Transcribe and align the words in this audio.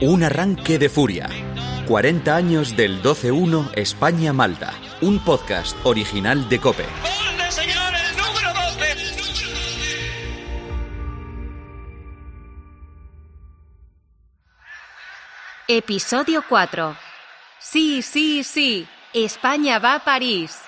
Un 0.00 0.22
arranque 0.22 0.78
de 0.78 0.88
furia. 0.88 1.28
40 1.88 2.36
años 2.36 2.76
del 2.76 3.02
12-1 3.02 3.72
España-Malta. 3.74 4.72
Un 5.00 5.18
podcast 5.24 5.76
original 5.84 6.48
de 6.48 6.60
Cope. 6.60 6.84
Episodio 15.66 16.44
4. 16.48 16.96
Sí, 17.58 18.02
sí, 18.02 18.44
sí. 18.44 18.86
España 19.12 19.80
va 19.80 19.96
a 19.96 20.04
París. 20.04 20.67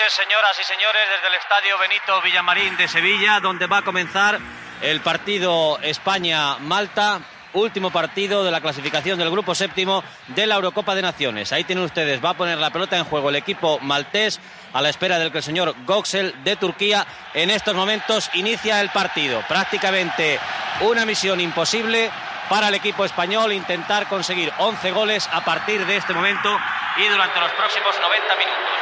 Noches, 0.00 0.12
señoras 0.14 0.58
y 0.58 0.64
señores, 0.64 1.02
desde 1.14 1.28
el 1.28 1.34
Estadio 1.34 1.78
Benito 1.78 2.22
Villamarín 2.22 2.76
de 2.76 2.88
Sevilla, 2.88 3.40
donde 3.40 3.66
va 3.66 3.78
a 3.78 3.82
comenzar 3.82 4.38
el 4.80 5.00
partido 5.00 5.78
España-Malta, 5.82 7.20
último 7.52 7.90
partido 7.90 8.44
de 8.44 8.50
la 8.50 8.60
clasificación 8.60 9.18
del 9.18 9.30
grupo 9.30 9.54
séptimo 9.54 10.02
de 10.28 10.46
la 10.46 10.54
Eurocopa 10.54 10.94
de 10.94 11.02
Naciones. 11.02 11.52
Ahí 11.52 11.64
tienen 11.64 11.84
ustedes, 11.84 12.24
va 12.24 12.30
a 12.30 12.36
poner 12.36 12.56
la 12.58 12.70
pelota 12.70 12.96
en 12.96 13.04
juego 13.04 13.28
el 13.28 13.36
equipo 13.36 13.78
maltés 13.80 14.40
a 14.72 14.80
la 14.80 14.88
espera 14.88 15.18
del 15.18 15.32
que 15.32 15.38
el 15.38 15.44
señor 15.44 15.74
Goxel 15.84 16.44
de 16.44 16.56
Turquía 16.56 17.06
en 17.34 17.50
estos 17.50 17.74
momentos 17.74 18.30
inicia 18.34 18.80
el 18.80 18.90
partido. 18.90 19.42
Prácticamente 19.48 20.38
una 20.80 21.04
misión 21.04 21.40
imposible 21.40 22.10
para 22.48 22.68
el 22.68 22.74
equipo 22.74 23.04
español 23.04 23.52
intentar 23.52 24.08
conseguir 24.08 24.52
11 24.58 24.92
goles 24.92 25.28
a 25.30 25.44
partir 25.44 25.84
de 25.84 25.96
este 25.96 26.14
momento 26.14 26.58
y 26.96 27.06
durante 27.06 27.38
los 27.40 27.50
próximos 27.52 27.94
90 28.00 28.36
minutos 28.36 28.79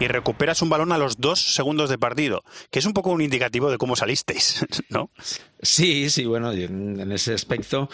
y 0.00 0.08
recuperas 0.08 0.62
un 0.62 0.70
balón 0.70 0.92
a 0.92 0.98
los 0.98 1.20
dos 1.20 1.40
segundos 1.40 1.88
de 1.88 1.98
partido, 1.98 2.44
que 2.70 2.78
es 2.78 2.86
un 2.86 2.92
poco 2.92 3.10
un 3.10 3.20
indicativo 3.20 3.70
de 3.70 3.78
cómo 3.78 3.96
salisteis, 3.96 4.64
¿no? 4.88 5.10
Sí, 5.62 6.10
sí, 6.10 6.26
bueno, 6.26 6.52
en 6.52 7.10
ese 7.12 7.32
aspecto 7.32 7.88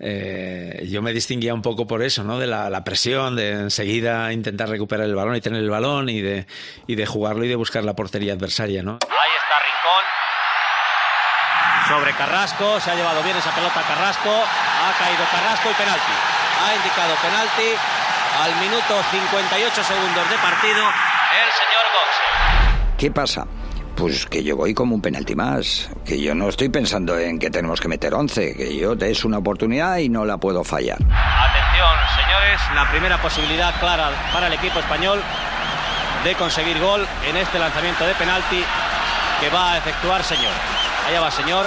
eh, 0.00 0.86
yo 0.90 1.02
me 1.02 1.12
distinguía 1.12 1.54
un 1.54 1.62
poco 1.62 1.86
por 1.86 2.02
eso, 2.02 2.24
¿no? 2.24 2.38
De 2.38 2.46
la, 2.46 2.70
la, 2.70 2.82
presión, 2.84 3.36
de 3.36 3.52
enseguida 3.52 4.32
intentar 4.32 4.68
recuperar 4.68 5.06
el 5.06 5.14
balón 5.14 5.36
y 5.36 5.40
tener 5.40 5.62
el 5.62 5.70
balón 5.70 6.08
y 6.08 6.20
de, 6.20 6.46
y 6.86 6.94
de 6.94 7.06
jugarlo 7.06 7.44
y 7.44 7.48
de 7.48 7.56
buscar 7.56 7.84
la 7.84 7.94
portería 7.94 8.32
adversaria, 8.32 8.82
¿no? 8.82 8.98
Ahí 9.02 9.32
está 9.36 9.56
Rincón. 9.62 10.04
Sobre 12.00 12.12
Carrasco, 12.14 12.80
se 12.80 12.90
ha 12.90 12.94
llevado 12.94 13.22
bien 13.22 13.36
esa 13.36 13.54
pelota 13.54 13.82
Carrasco, 13.82 14.30
ha 14.30 14.98
caído 14.98 15.24
Carrasco 15.30 15.70
y 15.70 15.74
penalti. 15.74 16.12
Ha 16.64 16.74
indicado 16.74 17.14
penalti 17.22 17.76
al 18.40 18.56
minuto 18.60 19.02
58 19.10 19.84
segundos 19.84 20.30
de 20.30 20.38
partido 20.38 21.11
el 21.32 21.50
señor 21.52 21.84
Goxe. 21.94 22.96
¿Qué 22.98 23.10
pasa? 23.10 23.46
Pues 23.96 24.26
que 24.26 24.42
yo 24.42 24.56
voy 24.56 24.74
como 24.74 24.94
un 24.94 25.02
penalti 25.02 25.34
más, 25.34 25.90
que 26.04 26.20
yo 26.20 26.34
no 26.34 26.48
estoy 26.48 26.68
pensando 26.68 27.18
en 27.18 27.38
que 27.38 27.50
tenemos 27.50 27.80
que 27.80 27.88
meter 27.88 28.14
11, 28.14 28.56
que 28.56 28.76
yo 28.76 28.96
te 28.96 29.10
es 29.10 29.24
una 29.24 29.38
oportunidad 29.38 29.98
y 29.98 30.08
no 30.08 30.24
la 30.24 30.38
puedo 30.38 30.64
fallar. 30.64 30.96
Atención, 30.96 31.96
señores, 32.16 32.60
la 32.74 32.90
primera 32.90 33.20
posibilidad 33.20 33.78
clara 33.80 34.10
para 34.32 34.46
el 34.46 34.54
equipo 34.54 34.78
español 34.78 35.20
de 36.24 36.34
conseguir 36.34 36.78
gol 36.80 37.06
en 37.28 37.36
este 37.36 37.58
lanzamiento 37.58 38.04
de 38.06 38.14
penalti 38.14 38.64
que 39.40 39.50
va 39.50 39.72
a 39.72 39.78
efectuar 39.78 40.22
señor. 40.22 40.52
Allá 41.06 41.20
va 41.20 41.30
señor. 41.30 41.66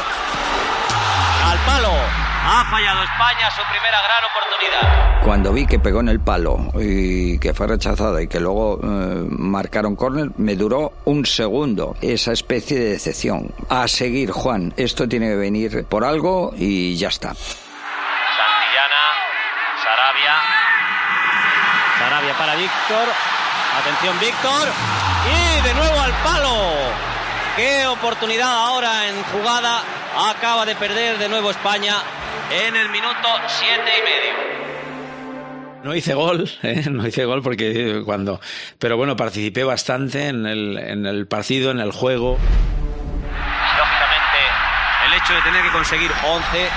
Al 1.45 1.57
palo. 1.59 2.34
Ha 2.47 2.63
fallado 2.65 3.01
España 3.01 3.49
su 3.49 3.61
primera 3.71 3.99
gran 4.03 4.23
oportunidad. 4.23 5.21
Cuando 5.23 5.51
vi 5.51 5.65
que 5.65 5.79
pegó 5.79 6.01
en 6.01 6.09
el 6.09 6.19
palo 6.19 6.59
y 6.75 7.39
que 7.39 7.55
fue 7.55 7.65
rechazada 7.65 8.21
y 8.21 8.27
que 8.27 8.39
luego 8.39 8.79
eh, 8.83 9.25
marcaron 9.29 9.95
córner, 9.95 10.29
me 10.37 10.55
duró 10.55 10.93
un 11.05 11.25
segundo 11.25 11.95
esa 12.01 12.33
especie 12.33 12.77
de 12.77 12.89
decepción. 12.91 13.51
A 13.67 13.87
seguir, 13.87 14.29
Juan, 14.29 14.75
esto 14.77 15.09
tiene 15.09 15.29
que 15.29 15.37
venir 15.37 15.85
por 15.85 16.03
algo 16.03 16.53
y 16.55 16.95
ya 16.95 17.07
está. 17.07 17.29
Santillana, 17.33 19.01
Sarabia. 19.83 20.35
Sarabia 21.97 22.37
para 22.37 22.53
Víctor. 22.57 23.07
Atención, 23.81 24.19
Víctor. 24.19 24.67
Y 25.33 25.61
de 25.67 25.73
nuevo 25.73 25.99
al 25.99 26.13
palo. 26.23 26.55
Qué 27.55 27.87
oportunidad 27.87 28.51
ahora 28.51 29.07
en 29.07 29.23
jugada. 29.23 29.81
Acaba 30.29 30.63
de 30.65 30.75
perder 30.75 31.17
de 31.17 31.27
nuevo 31.27 31.49
España 31.49 31.95
en 32.51 32.75
el 32.75 32.89
minuto 32.89 33.27
siete 33.47 33.91
y 33.97 34.01
medio. 34.03 34.55
No 35.83 35.93
hice 35.95 36.13
gol, 36.15 36.49
¿eh? 36.63 36.83
no 36.89 37.05
hice 37.07 37.25
gol 37.25 37.41
porque 37.43 38.01
cuando... 38.05 38.39
Pero 38.79 38.97
bueno, 38.97 39.15
participé 39.15 39.63
bastante 39.63 40.27
en 40.29 40.45
el, 40.45 40.77
en 40.77 41.05
el 41.05 41.27
partido, 41.27 41.71
en 41.71 41.79
el 41.79 41.91
juego. 41.91 42.37
Lógicamente, 43.77 44.39
el 45.05 45.13
hecho 45.13 45.33
de 45.33 45.41
tener 45.41 45.61
que 45.63 45.71
conseguir 45.71 46.11
11 46.23 46.69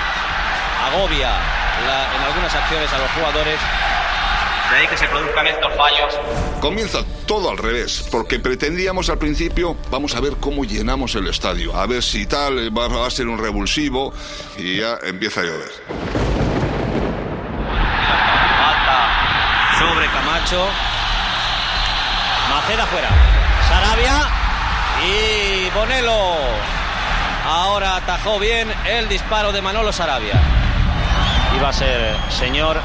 agobia 0.85 1.29
la, 1.87 2.15
en 2.15 2.23
algunas 2.23 2.53
acciones 2.53 2.93
a 2.93 2.99
los 2.99 3.11
jugadores. 3.11 3.59
De 4.71 4.77
ahí 4.77 4.87
que 4.87 4.97
se 4.97 5.07
produzcan 5.07 5.47
estos 5.47 5.73
fallos. 5.75 6.13
Comienza 6.61 6.99
todo 7.25 7.49
al 7.49 7.57
revés, 7.57 8.07
porque 8.11 8.39
pretendíamos 8.39 9.09
al 9.09 9.17
principio, 9.17 9.75
vamos 9.89 10.15
a 10.15 10.19
ver 10.19 10.33
cómo 10.39 10.63
llenamos 10.63 11.15
el 11.15 11.27
estadio, 11.27 11.75
a 11.75 11.85
ver 11.87 12.03
si 12.03 12.25
tal 12.25 12.75
va, 12.77 12.87
va 12.87 13.07
a 13.07 13.11
ser 13.11 13.27
un 13.27 13.37
revulsivo 13.39 14.13
y 14.57 14.77
ya 14.77 14.97
empieza 15.03 15.41
a 15.41 15.43
llover. 15.45 15.71
sobre 19.79 20.07
Camacho. 20.07 20.67
Maceda 22.49 22.85
fuera. 22.87 23.09
Sarabia 23.69 24.27
y 25.05 25.69
Bonelo. 25.69 26.35
Ahora 27.45 27.95
atajó 27.95 28.39
bien 28.39 28.67
el 28.85 29.07
disparo 29.07 29.51
de 29.53 29.61
Manolo 29.61 29.93
Sarabia. 29.93 30.58
Y 31.55 31.59
va 31.59 31.69
a 31.69 31.73
ser 31.73 32.15
señor 32.29 32.79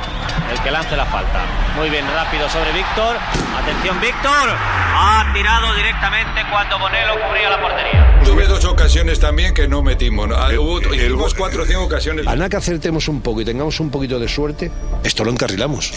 el 0.50 0.60
que 0.60 0.70
lance 0.70 0.96
la 0.96 1.06
falta. 1.06 1.40
Muy 1.76 1.90
bien, 1.90 2.06
rápido 2.14 2.48
sobre 2.48 2.72
Víctor. 2.72 3.16
Atención, 3.62 4.00
Víctor. 4.00 4.50
Ha 4.96 5.30
tirado 5.32 5.74
directamente 5.74 6.42
cuando 6.50 6.78
Bonelo 6.78 7.14
cubría 7.26 7.50
la 7.50 7.60
portería. 7.60 8.20
Tuve 8.24 8.46
dos 8.46 8.64
ocasiones 8.64 9.20
también 9.20 9.52
que 9.54 9.68
no 9.68 9.82
metimos. 9.82 10.28
¿no? 10.28 10.36
Hubo, 10.36 10.94
hicimos 10.94 11.34
cuatro 11.34 11.62
o 11.62 11.66
cinco 11.66 11.84
ocasiones. 11.84 12.26
A 12.26 12.34
nada 12.34 12.48
que 12.48 12.56
acertemos 12.56 13.08
un 13.08 13.20
poco 13.20 13.40
y 13.42 13.44
tengamos 13.44 13.78
un 13.80 13.90
poquito 13.90 14.18
de 14.18 14.28
suerte, 14.28 14.70
esto 15.02 15.24
lo 15.24 15.30
encarrilamos. 15.30 15.92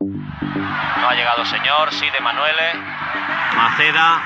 No 0.00 1.08
ha 1.08 1.14
llegado 1.14 1.44
señor, 1.44 1.92
sí 1.92 2.06
de 2.10 2.20
Manuele. 2.20 2.74
Maceda. 3.56 4.22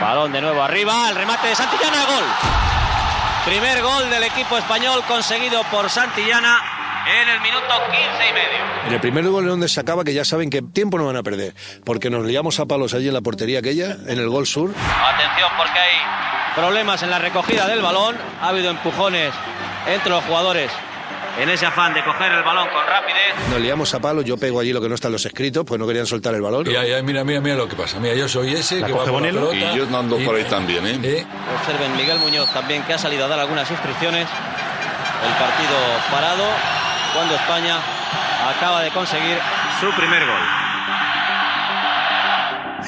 Balón 0.00 0.32
de 0.32 0.40
nuevo 0.40 0.62
arriba. 0.62 1.08
El 1.10 1.16
remate 1.16 1.48
de 1.48 1.54
Santillana, 1.54 2.04
gol. 2.06 2.65
Primer 3.46 3.80
gol 3.80 4.10
del 4.10 4.24
equipo 4.24 4.58
español 4.58 5.04
conseguido 5.06 5.62
por 5.70 5.88
Santillana 5.88 6.60
en 7.22 7.28
el 7.28 7.40
minuto 7.40 7.68
15 7.92 8.28
y 8.28 8.32
medio. 8.32 8.86
En 8.88 8.92
el 8.92 9.00
primer 9.00 9.28
gol 9.28 9.46
donde 9.46 9.68
se 9.68 9.78
acaba, 9.78 10.02
que 10.02 10.12
ya 10.12 10.24
saben 10.24 10.50
que 10.50 10.62
tiempo 10.62 10.98
no 10.98 11.06
van 11.06 11.16
a 11.16 11.22
perder, 11.22 11.54
porque 11.84 12.10
nos 12.10 12.26
liamos 12.26 12.58
a 12.58 12.66
palos 12.66 12.92
allí 12.92 13.06
en 13.06 13.14
la 13.14 13.20
portería 13.20 13.60
aquella, 13.60 13.98
en 14.08 14.18
el 14.18 14.28
gol 14.28 14.48
sur. 14.48 14.70
Atención 14.70 15.48
porque 15.56 15.78
hay 15.78 15.96
problemas 16.56 17.04
en 17.04 17.10
la 17.10 17.20
recogida 17.20 17.68
del 17.68 17.82
balón. 17.82 18.16
Ha 18.40 18.48
habido 18.48 18.68
empujones 18.68 19.32
entre 19.86 20.10
los 20.10 20.24
jugadores 20.24 20.68
en 21.38 21.48
ese 21.50 21.66
afán 21.66 21.92
de 21.94 22.02
coger 22.02 22.32
el 22.32 22.42
balón 22.42 22.68
con 22.68 22.86
rapidez. 22.86 23.34
Nos 23.50 23.60
liamos 23.60 23.92
a 23.94 24.00
palos, 24.00 24.24
yo 24.24 24.36
pego 24.36 24.60
allí 24.60 24.72
lo 24.72 24.80
que 24.80 24.88
no 24.88 24.94
está 24.94 25.08
en 25.08 25.12
los 25.12 25.26
escritos, 25.26 25.64
pues 25.64 25.78
no 25.78 25.86
querían 25.86 26.06
soltar 26.06 26.34
el 26.34 26.42
balón. 26.42 26.64
Ya, 26.64 26.84
ya, 26.84 27.02
mira, 27.02 27.24
mira, 27.24 27.40
mira 27.40 27.56
lo 27.56 27.68
que 27.68 27.76
pasa. 27.76 27.98
Mira, 28.00 28.14
yo 28.14 28.28
soy 28.28 28.54
ese 28.54 28.80
La 28.80 28.86
que 28.86 28.92
coge 28.92 29.10
va 29.10 29.12
por 29.12 29.22
la 29.22 29.28
pelota. 29.28 29.56
Y 29.56 29.76
yo 29.76 29.98
ando 29.98 30.18
por 30.18 30.34
ahí 30.34 30.44
también, 30.44 30.86
¿eh? 30.86 31.00
¿eh? 31.02 31.26
Observen 31.58 31.96
Miguel 31.96 32.18
Muñoz 32.18 32.52
también 32.52 32.82
que 32.84 32.94
ha 32.94 32.98
salido 32.98 33.24
a 33.24 33.28
dar 33.28 33.38
algunas 33.38 33.70
instrucciones. 33.70 34.28
El 35.24 35.32
partido 35.32 35.76
parado 36.10 36.44
cuando 37.14 37.34
España 37.34 37.78
acaba 38.56 38.82
de 38.82 38.90
conseguir 38.90 39.38
su 39.80 39.90
primer 39.92 40.26
gol. 40.26 40.40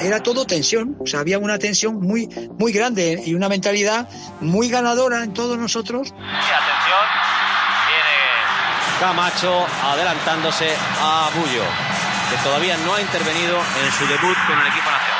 era 0.01 0.23
todo 0.23 0.45
tensión, 0.45 0.95
o 0.99 1.05
sea, 1.05 1.19
había 1.19 1.39
una 1.39 1.59
tensión 1.59 1.99
muy, 1.99 2.29
muy 2.57 2.71
grande 2.71 3.21
y 3.25 3.33
una 3.33 3.49
mentalidad 3.49 4.07
muy 4.39 4.69
ganadora 4.69 5.23
en 5.23 5.33
todos 5.33 5.57
nosotros. 5.57 6.09
Y 6.09 6.13
atención, 6.13 7.05
Camacho 8.99 9.65
adelantándose 9.83 10.75
a 11.01 11.29
Bullo, 11.33 11.63
que 12.29 12.37
todavía 12.43 12.75
no 12.85 12.93
ha 12.95 13.01
intervenido 13.01 13.57
en 13.57 13.91
su 13.93 14.05
debut 14.07 14.35
con 14.47 14.59
el 14.59 14.67
equipo 14.67 14.89
nacional. 14.91 15.19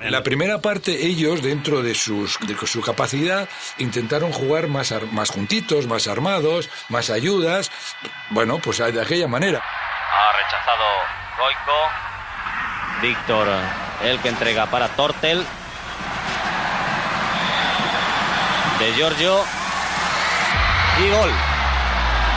En 0.00 0.12
la 0.12 0.22
primera 0.22 0.58
parte, 0.58 1.06
ellos, 1.06 1.42
dentro 1.42 1.82
de, 1.82 1.94
sus, 1.94 2.38
de 2.40 2.56
su 2.66 2.80
capacidad, 2.82 3.48
intentaron 3.78 4.32
jugar 4.32 4.66
más, 4.68 4.90
ar- 4.92 5.06
más 5.12 5.30
juntitos, 5.30 5.86
más 5.86 6.06
armados, 6.08 6.68
más 6.88 7.10
ayudas. 7.10 7.70
Bueno, 8.30 8.58
pues 8.58 8.78
de 8.78 9.00
aquella 9.00 9.28
manera. 9.28 9.58
Ha 9.60 10.32
rechazado 10.36 10.84
Goico. 11.38 13.00
Víctor, 13.02 13.48
el 14.04 14.18
que 14.20 14.28
entrega 14.28 14.66
para 14.66 14.88
Tortel. 14.88 15.44
De 18.78 18.92
Giorgio. 18.94 19.44
Y 21.04 21.10
gol. 21.10 21.30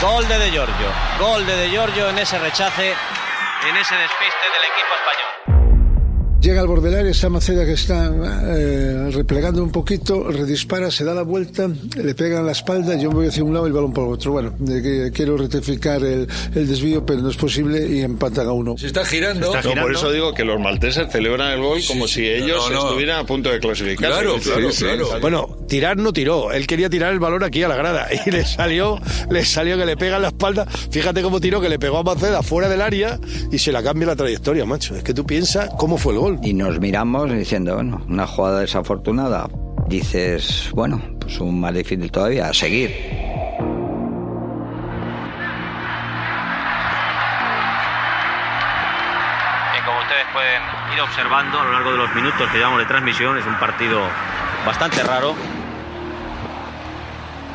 Gol 0.02 0.26
de 0.26 0.36
De 0.36 0.50
Giorgio. 0.50 0.86
Gol 1.20 1.46
de 1.46 1.56
De 1.56 1.70
Giorgio 1.70 2.10
en 2.10 2.18
ese 2.18 2.36
rechace, 2.36 2.88
en 2.88 3.76
ese 3.76 3.94
despiste 3.94 4.46
del 4.50 4.64
equipo 4.72 4.92
español. 4.98 6.40
Llega 6.40 6.60
al 6.60 6.66
borde 6.66 6.90
del 6.90 6.98
área, 6.98 7.12
esa 7.12 7.28
Maceda 7.28 7.64
que 7.64 7.74
está 7.74 8.10
eh, 8.48 9.10
replegando 9.12 9.62
un 9.62 9.70
poquito, 9.70 10.24
redispara, 10.28 10.90
se 10.90 11.04
da 11.04 11.14
la 11.14 11.22
vuelta, 11.22 11.68
le 11.94 12.14
pega 12.16 12.40
en 12.40 12.46
la 12.46 12.50
espalda, 12.50 12.96
yo 12.96 13.10
voy 13.10 13.28
hacia 13.28 13.44
un 13.44 13.54
lado 13.54 13.66
y 13.66 13.68
el 13.68 13.74
balón 13.74 13.92
por 13.92 14.08
otro. 14.08 14.32
Bueno, 14.32 14.52
que 14.58 15.12
quiero 15.14 15.36
rectificar 15.36 16.02
el, 16.02 16.26
el 16.52 16.68
desvío, 16.68 17.06
pero 17.06 17.20
no 17.20 17.30
es 17.30 17.36
posible 17.36 17.86
y 17.86 18.00
empatan 18.00 18.48
a 18.48 18.52
uno. 18.52 18.76
Se 18.76 18.88
está 18.88 19.04
girando. 19.04 19.54
No, 19.54 19.82
por 19.82 19.92
eso 19.92 20.10
digo 20.10 20.34
que 20.34 20.44
los 20.44 20.58
malteses 20.58 21.12
celebran 21.12 21.52
el 21.52 21.60
gol 21.60 21.80
como 21.86 22.08
si 22.08 22.26
ellos 22.26 22.68
no, 22.70 22.74
no. 22.74 22.86
estuvieran 22.88 23.20
a 23.20 23.24
punto 23.24 23.50
de 23.50 23.60
clasificar. 23.60 24.10
Claro, 24.10 24.36
claro, 24.42 24.68
claro. 24.76 25.20
Bueno, 25.20 25.58
tirar 25.72 25.96
no 25.96 26.12
tiró, 26.12 26.52
él 26.52 26.66
quería 26.66 26.90
tirar 26.90 27.14
el 27.14 27.18
balón 27.18 27.42
aquí 27.42 27.62
a 27.62 27.68
la 27.68 27.76
grada 27.76 28.06
y 28.26 28.30
le 28.30 28.44
salió, 28.44 29.00
le 29.30 29.42
salió 29.42 29.78
que 29.78 29.86
le 29.86 29.96
pega 29.96 30.16
en 30.16 30.22
la 30.22 30.28
espalda. 30.28 30.66
Fíjate 30.66 31.22
cómo 31.22 31.40
tiró, 31.40 31.62
que 31.62 31.70
le 31.70 31.78
pegó 31.78 31.96
a 31.96 32.02
Maceda 32.02 32.42
fuera 32.42 32.68
del 32.68 32.82
área 32.82 33.18
y 33.50 33.56
se 33.56 33.72
la 33.72 33.82
cambia 33.82 34.08
la 34.08 34.14
trayectoria, 34.14 34.66
macho. 34.66 34.94
Es 34.94 35.02
que 35.02 35.14
tú 35.14 35.24
piensas 35.24 35.70
cómo 35.78 35.96
fue 35.96 36.12
el 36.12 36.18
gol. 36.18 36.38
Y 36.42 36.52
nos 36.52 36.78
miramos 36.78 37.32
diciendo, 37.32 37.74
bueno, 37.74 38.04
una 38.06 38.26
jugada 38.26 38.60
desafortunada. 38.60 39.48
Dices, 39.88 40.68
bueno, 40.74 41.00
pues 41.18 41.40
un 41.40 41.58
más 41.58 41.72
difícil 41.72 42.10
todavía, 42.10 42.50
a 42.50 42.52
seguir. 42.52 42.90
Bien, 42.90 43.64
como 49.86 50.00
ustedes 50.00 50.26
pueden 50.34 50.62
ir 50.94 51.00
observando 51.00 51.58
a 51.58 51.64
lo 51.64 51.72
largo 51.72 51.92
de 51.92 51.96
los 51.96 52.14
minutos 52.14 52.46
que 52.50 52.58
llevamos 52.58 52.80
de 52.80 52.84
transmisión, 52.84 53.38
es 53.38 53.46
un 53.46 53.58
partido 53.58 54.02
bastante 54.66 55.02
raro. 55.02 55.34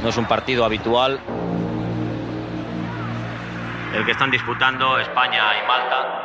No 0.01 0.09
es 0.09 0.17
un 0.17 0.25
partido 0.25 0.63
habitual. 0.65 1.19
El 3.93 4.05
que 4.05 4.11
están 4.11 4.29
disputando 4.29 4.99
España 4.99 5.43
y 5.57 5.67
Malta. 5.67 6.23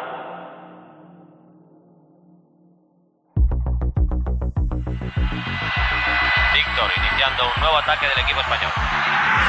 Víctor 6.55 6.91
iniciando 6.97 7.45
un 7.55 7.61
nuevo 7.63 7.77
ataque 7.79 8.07
del 8.09 8.19
equipo 8.25 8.41
español. 8.41 8.73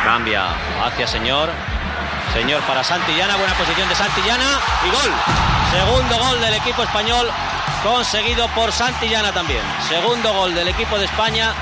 Cambia 0.06 0.44
hacia 0.86 1.08
Señor. 1.08 1.50
Señor 2.34 2.62
para 2.64 2.84
Santillana, 2.84 3.36
buena 3.36 3.54
posición 3.54 3.88
de 3.90 3.96
Santillana 3.96 4.60
y 4.86 4.90
gol. 4.90 5.12
Segundo 5.70 6.18
gol 6.18 6.42
del 6.42 6.54
equipo 6.56 6.84
español 6.84 7.28
conseguido 7.84 8.48
por 8.50 8.72
Santillana 8.72 9.32
también. 9.32 9.62
Segundo 9.88 10.34
gol 10.34 10.56
del 10.56 10.70
equipo 10.70 10.98
de 10.98 11.06
España, 11.06 11.54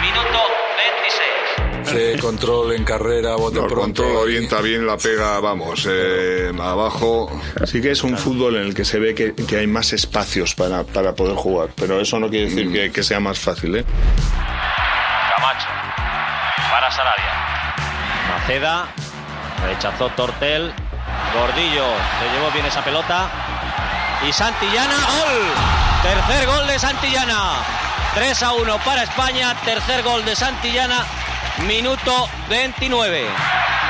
minuto 0.00 0.38
26. 0.76 1.49
De 1.94 2.18
control 2.20 2.72
en 2.72 2.84
carrera, 2.84 3.36
bote 3.36 3.56
No, 3.56 3.62
el 3.62 3.68
pronto. 3.68 4.02
control 4.02 4.22
orienta 4.24 4.60
bien 4.60 4.86
la 4.86 4.96
pega, 4.96 5.38
vamos, 5.40 5.86
eh, 5.90 6.50
abajo. 6.60 7.30
Sí 7.64 7.80
que 7.80 7.90
es 7.92 8.02
un 8.02 8.16
fútbol 8.18 8.56
en 8.56 8.62
el 8.62 8.74
que 8.74 8.84
se 8.84 8.98
ve 8.98 9.14
que, 9.14 9.34
que 9.34 9.56
hay 9.58 9.66
más 9.66 9.92
espacios 9.92 10.54
para, 10.54 10.84
para 10.84 11.14
poder 11.14 11.36
jugar, 11.36 11.70
pero 11.74 12.00
eso 12.00 12.18
no 12.18 12.28
quiere 12.28 12.46
decir 12.50 12.72
que, 12.72 12.90
que 12.92 13.02
sea 13.02 13.20
más 13.20 13.38
fácil, 13.38 13.76
¿eh? 13.76 13.84
Camacho 15.36 15.66
para 16.70 16.90
Sarabia. 16.90 17.74
Maceda 18.28 18.86
rechazó 19.66 20.08
Tortel. 20.10 20.72
Gordillo 21.34 21.84
se 22.18 22.32
llevó 22.36 22.50
bien 22.52 22.66
esa 22.66 22.82
pelota. 22.82 23.28
Y 24.28 24.32
Santillana, 24.32 24.94
gol. 24.94 25.42
Tercer 26.02 26.46
gol 26.46 26.66
de 26.66 26.78
Santillana. 26.78 27.52
3 28.14 28.42
a 28.42 28.52
1 28.54 28.78
para 28.84 29.02
España. 29.04 29.54
Tercer 29.64 30.02
gol 30.02 30.24
de 30.24 30.34
Santillana. 30.36 31.04
Minuto 31.66 32.26
29. 32.48 33.20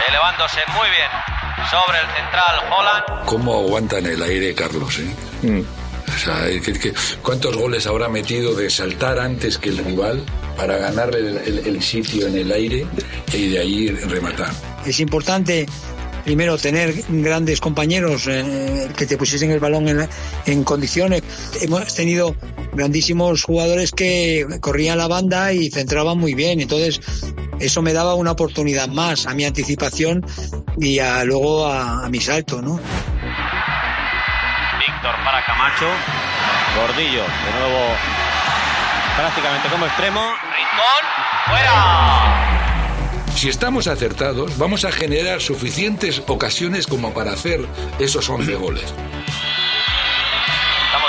Elevándose 0.09 0.59
muy 0.75 0.89
bien 0.91 1.11
sobre 1.71 1.99
el 1.99 2.07
central 2.07 2.57
Holland. 2.71 3.27
¿Cómo 3.27 3.55
aguantan 3.61 4.07
el 4.07 4.23
aire, 4.23 4.55
Carlos? 4.55 4.99
eh? 4.99 5.47
Mm. 5.47 5.61
O 5.61 6.19
sea, 6.19 6.49
eh, 6.49 6.61
que- 6.61 6.73
que- 6.73 6.93
¿cuántos 7.23 7.57
goles 7.57 7.87
habrá 7.87 8.09
metido 8.09 8.55
de 8.55 8.69
saltar 8.69 9.19
antes 9.19 9.57
que 9.59 9.69
el 9.71 9.79
rival 9.79 10.25
para 10.57 10.77
ganar 10.79 11.15
el, 11.15 11.37
el- 11.39 11.59
el 11.67 11.83
sitio 11.83 12.27
en 12.27 12.37
el 12.37 12.51
aire 12.53 12.87
y 13.33 13.49
de 13.49 13.59
ahí 13.61 13.89
rematar? 13.89 14.51
Es 14.85 14.99
importante 15.01 15.67
primero 16.25 16.59
tener 16.59 16.93
grandes 17.09 17.61
compañeros 17.61 18.27
eh, 18.27 18.89
que 18.97 19.07
te 19.07 19.17
pusiesen 19.17 19.51
el 19.53 19.61
balón 19.61 19.89
en, 19.89 20.09
en 20.47 20.65
condiciones. 20.65 21.23
Hemos 21.63 21.95
tenido 21.95 22.35
grandísimos 22.73 23.45
jugadores 23.45 23.93
que 23.93 24.45
corrían 24.61 24.99
la 24.99 25.07
banda 25.09 25.53
y 25.53 25.71
centraban 25.71 26.19
muy 26.19 26.35
bien. 26.35 26.61
Entonces, 26.61 27.01
eso 27.61 27.83
me 27.83 27.93
daba 27.93 28.15
una 28.15 28.31
oportunidad 28.33 28.89
más 28.89 29.27
a 29.27 29.35
mi 29.35 29.45
anticipación 29.45 30.25
y 30.79 30.99
a, 30.99 31.23
luego 31.25 31.67
a, 31.67 32.07
a 32.07 32.09
mi 32.09 32.21
salto, 32.21 32.63
¿no? 32.63 32.81
Víctor 34.79 35.15
para 35.25 35.45
Camacho. 35.45 35.87
Gordillo, 36.77 37.23
de 37.23 37.53
nuevo 37.59 37.95
prácticamente 39.17 39.69
como 39.69 39.87
extremo. 39.87 40.21
Rincón, 40.21 41.05
fuera. 41.47 42.47
Si 43.35 43.49
estamos 43.49 43.87
acertados, 43.87 44.59
vamos 44.59 44.85
a 44.85 44.91
generar 44.93 45.41
suficientes 45.41 46.23
ocasiones 46.27 46.87
como 46.87 47.13
para 47.13 47.33
hacer 47.33 47.67
esos 47.99 48.29
11 48.29 48.55
goles. 48.55 48.85
Estamos 48.85 49.01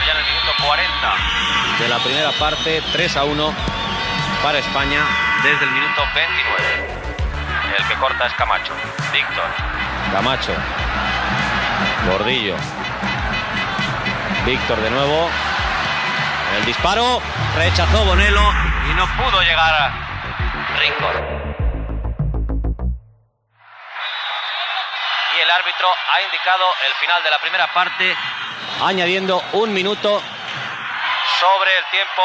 ya 0.06 0.12
en 0.12 0.18
el 0.18 0.24
minuto 0.25 0.51
40 0.65 1.15
de 1.80 1.88
la 1.89 2.00
primera 2.00 2.31
parte, 2.33 2.81
3 2.92 3.18
a 3.18 3.24
1 3.24 3.54
para 4.44 4.59
España 4.59 5.06
desde 5.43 5.65
el 5.65 5.71
minuto 5.71 6.03
29. 6.13 7.01
El 7.77 7.88
que 7.88 7.95
corta 7.95 8.27
es 8.27 8.33
Camacho. 8.33 8.73
Víctor. 9.11 9.45
Camacho. 10.13 10.53
Gordillo. 12.07 12.55
Víctor 14.45 14.77
de 14.79 14.89
nuevo. 14.91 15.29
El 16.57 16.65
disparo. 16.65 17.21
Rechazó 17.55 18.05
Bonelo 18.05 18.53
y 18.89 18.93
no 18.93 19.05
pudo 19.17 19.41
llegar 19.41 19.73
a 19.73 19.91
Rincón. 20.77 21.15
Y 25.37 25.41
el 25.41 25.49
árbitro 25.49 25.87
ha 26.13 26.21
indicado 26.21 26.65
el 26.87 26.94
final 26.95 27.23
de 27.23 27.29
la 27.29 27.39
primera 27.39 27.73
parte, 27.73 28.15
añadiendo 28.83 29.44
un 29.53 29.73
minuto 29.73 30.21
sobre 31.39 31.77
el 31.77 31.85
tiempo 31.91 32.21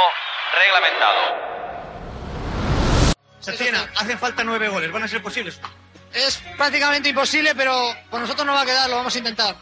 reglamentado. 0.55 1.57
Setiena, 3.47 3.89
hacen 3.97 4.19
falta 4.19 4.43
nueve 4.43 4.69
goles, 4.69 4.91
¿van 4.91 5.05
a 5.05 5.09
ser 5.09 5.23
posibles? 5.23 5.61
Es 6.13 6.43
prácticamente 6.57 7.11
imposible, 7.11 7.55
pero 7.55 7.95
por 8.11 8.21
nosotros 8.21 8.45
no 8.45 8.53
va 8.53 8.63
a 8.63 8.67
quedar, 8.67 8.91
lo 8.91 8.97
vamos 8.97 9.15
a 9.15 9.19
intentar. 9.19 9.55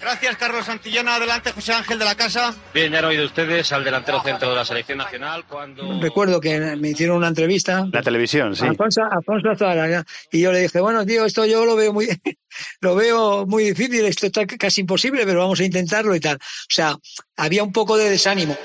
Gracias, 0.00 0.36
Carlos 0.36 0.64
Santillana. 0.66 1.16
Adelante, 1.16 1.52
José 1.52 1.72
Ángel 1.72 1.98
de 1.98 2.04
la 2.04 2.14
Casa. 2.14 2.54
Bien, 2.72 2.92
ya 2.92 2.98
han 2.98 3.06
oído 3.06 3.26
ustedes 3.26 3.72
al 3.72 3.84
delantero 3.84 4.22
centro 4.22 4.50
de 4.50 4.56
la 4.56 4.64
selección 4.64 4.98
nacional 4.98 5.44
cuando... 5.46 6.00
Recuerdo 6.00 6.40
que 6.40 6.58
me 6.76 6.90
hicieron 6.90 7.18
una 7.18 7.28
entrevista. 7.28 7.86
La 7.92 8.02
televisión, 8.02 8.54
sí. 8.54 8.66
Alfonso, 8.66 9.02
Alfonso 9.10 9.50
Azara, 9.50 10.04
y 10.30 10.40
yo 10.40 10.52
le 10.52 10.60
dije, 10.60 10.80
bueno, 10.80 11.04
tío, 11.04 11.24
esto 11.24 11.44
yo 11.44 11.64
lo 11.64 11.76
veo 11.76 11.92
muy, 11.92 12.08
lo 12.80 12.94
veo 12.94 13.46
muy 13.46 13.64
difícil, 13.64 14.04
esto 14.04 14.26
está 14.26 14.46
casi 14.46 14.82
imposible, 14.82 15.24
pero 15.26 15.40
vamos 15.40 15.60
a 15.60 15.64
intentarlo 15.64 16.14
y 16.14 16.20
tal. 16.20 16.36
O 16.36 16.40
sea, 16.68 16.94
había 17.36 17.62
un 17.62 17.72
poco 17.72 17.96
de 17.96 18.10
desánimo. 18.10 18.56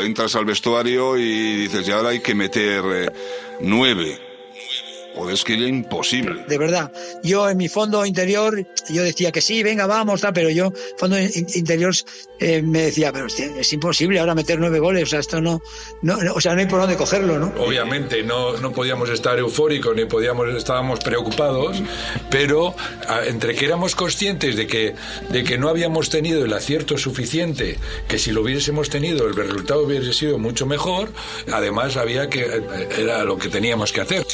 Entras 0.00 0.34
al 0.34 0.44
vestuario 0.44 1.16
y 1.16 1.56
dices, 1.56 1.86
y 1.86 1.90
ahora 1.90 2.10
hay 2.10 2.20
que 2.20 2.34
meter 2.34 2.84
eh, 2.86 3.12
nueve. 3.60 4.29
O 5.16 5.28
es 5.28 5.42
que 5.44 5.54
era 5.54 5.66
imposible. 5.66 6.44
De 6.46 6.56
verdad, 6.56 6.92
yo 7.22 7.50
en 7.50 7.56
mi 7.56 7.68
fondo 7.68 8.06
interior, 8.06 8.64
yo 8.88 9.02
decía 9.02 9.32
que 9.32 9.40
sí, 9.40 9.62
venga, 9.62 9.86
vamos, 9.86 10.20
tal, 10.20 10.32
pero 10.32 10.50
yo, 10.50 10.72
fondo 10.98 11.18
in- 11.18 11.46
interior, 11.54 11.92
eh, 12.38 12.62
me 12.62 12.82
decía, 12.82 13.12
pero 13.12 13.26
hostia, 13.26 13.46
es 13.58 13.72
imposible 13.72 14.20
ahora 14.20 14.34
meter 14.34 14.58
nueve 14.60 14.78
goles, 14.78 15.02
o 15.02 15.06
sea, 15.06 15.18
esto 15.20 15.40
no, 15.40 15.60
no, 16.02 16.16
no- 16.22 16.34
o 16.34 16.40
sea, 16.40 16.54
no 16.54 16.60
hay 16.60 16.66
por 16.66 16.80
dónde 16.80 16.96
cogerlo, 16.96 17.38
¿no? 17.38 17.52
Obviamente 17.58 18.22
no, 18.22 18.56
no 18.58 18.72
podíamos 18.72 19.10
estar 19.10 19.38
eufóricos 19.38 19.94
ni 19.96 20.04
podíamos 20.04 20.48
estábamos 20.54 21.00
preocupados, 21.00 21.82
pero 22.30 22.74
a- 23.08 23.24
entre 23.26 23.54
que 23.56 23.66
éramos 23.66 23.96
conscientes 23.96 24.54
de 24.56 24.66
que 24.66 24.94
de 25.30 25.44
que 25.44 25.58
no 25.58 25.68
habíamos 25.68 26.08
tenido 26.08 26.44
el 26.44 26.52
acierto 26.52 26.96
suficiente, 26.98 27.78
que 28.08 28.18
si 28.18 28.30
lo 28.30 28.42
hubiésemos 28.42 28.88
tenido 28.90 29.26
el 29.26 29.34
resultado 29.34 29.82
hubiese 29.84 30.12
sido 30.12 30.38
mucho 30.38 30.66
mejor, 30.66 31.10
además 31.52 31.96
había 31.96 32.28
que 32.30 32.62
era 32.98 33.24
lo 33.24 33.38
que 33.38 33.48
teníamos 33.48 33.92
que 33.92 34.00
hacer. 34.02 34.24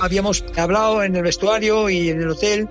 Habíamos 0.00 0.44
hablado 0.56 1.02
en 1.02 1.16
el 1.16 1.22
vestuario 1.22 1.88
y 1.88 2.08
en 2.10 2.20
el 2.20 2.30
hotel 2.30 2.68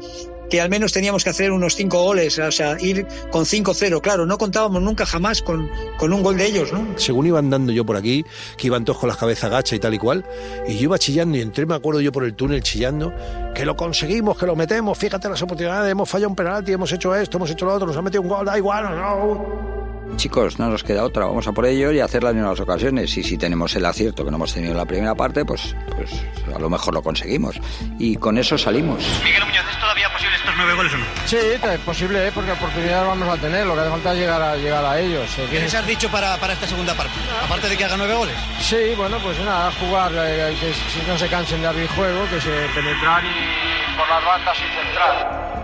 que 0.49 0.59
al 0.59 0.69
menos 0.69 0.91
teníamos 0.91 1.23
que 1.23 1.29
hacer 1.29 1.51
unos 1.51 1.75
cinco 1.75 2.03
goles, 2.03 2.37
o 2.39 2.51
sea, 2.51 2.75
ir 2.79 3.05
con 3.31 3.45
5-0, 3.45 4.01
claro, 4.01 4.25
no 4.25 4.37
contábamos 4.37 4.81
nunca 4.81 5.05
jamás 5.05 5.41
con, 5.41 5.69
con 5.97 6.11
un 6.11 6.23
gol 6.23 6.37
de 6.37 6.47
ellos, 6.47 6.73
¿no? 6.73 6.85
Según 6.97 7.27
iba 7.27 7.39
andando 7.39 7.71
yo 7.71 7.85
por 7.85 7.95
aquí, 7.95 8.25
que 8.57 8.67
iban 8.67 8.83
todos 8.83 8.99
con 8.99 9.09
las 9.09 9.17
cabezas 9.17 9.51
gachas 9.51 9.73
y 9.73 9.79
tal 9.79 9.93
y 9.93 9.99
cual, 9.99 10.25
y 10.67 10.73
yo 10.73 10.83
iba 10.83 10.97
chillando 10.97 11.37
y 11.37 11.41
entré, 11.41 11.65
me 11.65 11.75
acuerdo 11.75 12.01
yo 12.01 12.11
por 12.11 12.23
el 12.23 12.33
túnel 12.33 12.63
chillando, 12.63 13.13
que 13.53 13.63
lo 13.63 13.75
conseguimos, 13.75 14.37
que 14.37 14.45
lo 14.45 14.55
metemos, 14.55 14.97
fíjate 14.97 15.29
las 15.29 15.41
oportunidades, 15.41 15.91
hemos 15.91 16.09
fallado 16.09 16.29
un 16.29 16.35
penalti, 16.35 16.71
hemos 16.71 16.91
hecho 16.91 17.15
esto, 17.15 17.37
hemos 17.37 17.51
hecho 17.51 17.65
lo 17.65 17.73
otro, 17.75 17.87
nos 17.87 17.97
ha 17.97 18.01
metido 18.01 18.23
un 18.23 18.29
gol, 18.29 18.45
da 18.45 18.57
igual, 18.57 18.95
no. 18.95 19.78
Chicos, 20.15 20.59
no 20.59 20.69
nos 20.69 20.83
queda 20.83 21.03
otra, 21.03 21.25
vamos 21.25 21.47
a 21.47 21.51
por 21.51 21.65
ello 21.65 21.91
y 21.91 21.99
hacerla 21.99 22.31
en 22.31 22.39
unas 22.39 22.59
ocasiones. 22.59 23.15
Y 23.17 23.23
si 23.23 23.37
tenemos 23.37 23.75
el 23.75 23.85
acierto 23.85 24.23
que 24.23 24.31
no 24.31 24.37
hemos 24.37 24.53
tenido 24.53 24.71
en 24.71 24.77
la 24.77 24.85
primera 24.85 25.15
parte, 25.15 25.45
pues, 25.45 25.75
pues 25.95 26.11
a 26.53 26.59
lo 26.59 26.69
mejor 26.69 26.93
lo 26.93 27.01
conseguimos. 27.01 27.59
Y 27.97 28.15
con 28.15 28.37
eso 28.37 28.57
salimos. 28.57 29.03
Miguel 29.23 29.45
Muñoz, 29.45 29.65
¿es 29.71 29.79
todavía 29.79 30.11
posible 30.11 30.35
estos 30.35 30.53
nueve 30.57 30.73
goles 30.73 30.93
o 30.93 30.97
no? 30.97 31.05
Sí, 31.25 31.37
es 31.37 31.79
posible, 31.81 32.27
¿eh? 32.27 32.31
porque 32.33 32.51
oportunidades 32.51 33.07
vamos 33.07 33.29
a 33.29 33.37
tener. 33.37 33.65
Lo 33.65 33.75
que 33.75 33.81
hace 33.81 33.89
falta 33.89 34.13
es 34.13 34.19
llegar 34.19 34.41
a, 34.41 34.55
llegar 34.55 34.85
a 34.85 34.99
ellos. 34.99 35.29
¿eh? 35.37 35.47
¿Qué 35.49 35.59
les 35.59 35.73
has 35.73 35.87
dicho 35.87 36.09
para, 36.09 36.37
para 36.37 36.53
esta 36.53 36.67
segunda 36.67 36.93
parte? 36.93 37.13
Aparte 37.43 37.69
de 37.69 37.77
que 37.77 37.85
haga 37.85 37.97
nueve 37.97 38.13
goles. 38.13 38.35
Sí, 38.59 38.93
bueno, 38.97 39.17
pues 39.19 39.39
nada, 39.39 39.71
jugar, 39.79 40.11
eh, 40.15 40.55
que 40.59 40.73
si 40.73 41.07
no 41.07 41.17
se 41.17 41.27
cansen 41.27 41.61
de 41.61 41.67
abrir 41.67 41.87
juego, 41.89 42.27
que 42.29 42.41
se 42.41 42.49
penetrar 42.75 43.23
y 43.23 43.97
por 43.97 44.07
las 44.09 44.25
bandas 44.25 44.57
y 44.57 44.85
centrar. 44.85 45.58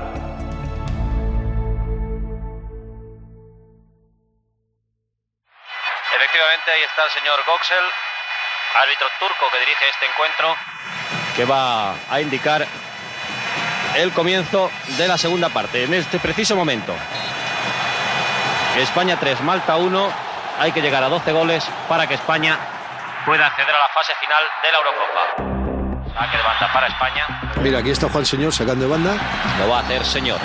Efectivamente, 6.35 6.71
ahí 6.71 6.83
está 6.83 7.05
el 7.05 7.11
señor 7.11 7.39
Goxel, 7.47 7.85
árbitro 8.83 9.07
turco 9.19 9.49
que 9.53 9.59
dirige 9.59 9.87
este 9.89 10.05
encuentro, 10.05 10.53
que 11.33 11.45
va 11.45 11.95
a 12.13 12.19
indicar 12.19 12.67
el 13.95 14.11
comienzo 14.11 14.69
de 14.97 15.07
la 15.07 15.17
segunda 15.17 15.47
parte. 15.47 15.85
En 15.85 15.93
este 15.93 16.19
preciso 16.19 16.57
momento, 16.57 16.93
España 18.75 19.17
3, 19.17 19.39
Malta 19.43 19.77
1, 19.77 20.13
hay 20.59 20.73
que 20.73 20.81
llegar 20.81 21.05
a 21.05 21.07
12 21.07 21.31
goles 21.31 21.65
para 21.87 22.05
que 22.05 22.15
España 22.15 22.59
pueda 23.25 23.47
acceder 23.47 23.73
a 23.73 23.79
la 23.79 23.89
fase 23.93 24.11
final 24.19 24.43
de 24.61 24.71
la 24.73 24.77
Eurocopa. 24.79 26.19
Saque 26.19 26.35
de 26.35 26.43
banda 26.43 26.73
para 26.73 26.87
España. 26.87 27.27
Mira, 27.61 27.79
aquí 27.79 27.91
está 27.91 28.09
Juan 28.09 28.25
Señor 28.25 28.51
sacando 28.51 28.83
de 28.83 28.91
banda. 28.91 29.15
Lo 29.57 29.69
va 29.69 29.77
a 29.77 29.81
hacer 29.83 30.03
señor. 30.03 30.41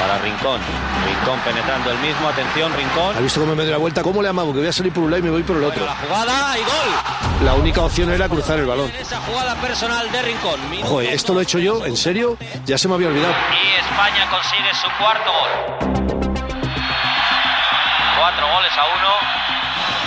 Para 0.00 0.18
Rincón. 0.18 0.60
Rincón 1.04 1.38
penetrando 1.40 1.90
el 1.90 1.98
mismo. 1.98 2.28
Atención, 2.28 2.72
Rincón. 2.74 3.16
¿Ha 3.16 3.20
visto 3.20 3.40
cómo 3.40 3.54
me 3.54 3.62
doy 3.62 3.72
la 3.72 3.78
vuelta? 3.78 4.02
¿Cómo 4.02 4.22
le 4.22 4.30
amago? 4.30 4.52
Que 4.52 4.60
voy 4.60 4.68
a 4.68 4.72
salir 4.72 4.92
por 4.92 5.04
un 5.04 5.10
lado 5.10 5.20
y 5.20 5.22
me 5.24 5.30
voy 5.30 5.42
por 5.42 5.56
el 5.56 5.64
otro. 5.64 5.84
La 5.84 5.94
jugada 5.94 6.58
y 6.58 6.62
gol. 6.62 7.44
La 7.44 7.54
única 7.54 7.82
opción 7.82 8.10
era 8.10 8.28
cruzar 8.28 8.58
el 8.58 8.66
balón. 8.66 8.90
Esa 8.98 9.20
jugada 9.20 9.54
personal 9.56 10.10
de 10.10 10.22
Rincón. 10.22 10.58
Joder, 10.82 11.12
esto 11.12 11.34
lo 11.34 11.40
he 11.40 11.42
hecho 11.42 11.58
yo, 11.58 11.84
¿en 11.84 11.96
serio? 11.96 12.38
Ya 12.64 12.78
se 12.78 12.88
me 12.88 12.94
había 12.94 13.08
olvidado. 13.08 13.34
Y 13.52 13.80
España 13.80 14.28
consigue 14.30 14.74
su 14.74 14.88
cuarto 14.98 15.30
gol. 15.30 15.50
Cuatro 18.18 18.46
goles 18.54 18.72
a 18.72 18.84
uno. 18.96 19.10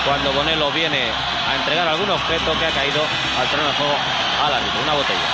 Cuando 0.05 0.33
Bonelo 0.33 0.71
viene 0.71 1.09
a 1.49 1.55
entregar 1.55 1.87
algún 1.87 2.09
objeto 2.09 2.57
que 2.59 2.65
ha 2.65 2.71
caído 2.71 3.01
al 3.39 3.47
terreno 3.47 3.69
de 3.69 3.75
juego 3.75 3.95
al 4.45 4.53
árbitro, 4.53 4.81
una 4.83 4.93
botella. 4.93 5.29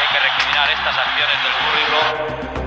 Hay 0.00 0.08
que 0.12 0.20
recriminar 0.20 0.70
estas 0.70 0.96
acciones 0.96 1.36
del 1.42 1.52
currículo. 1.60 2.65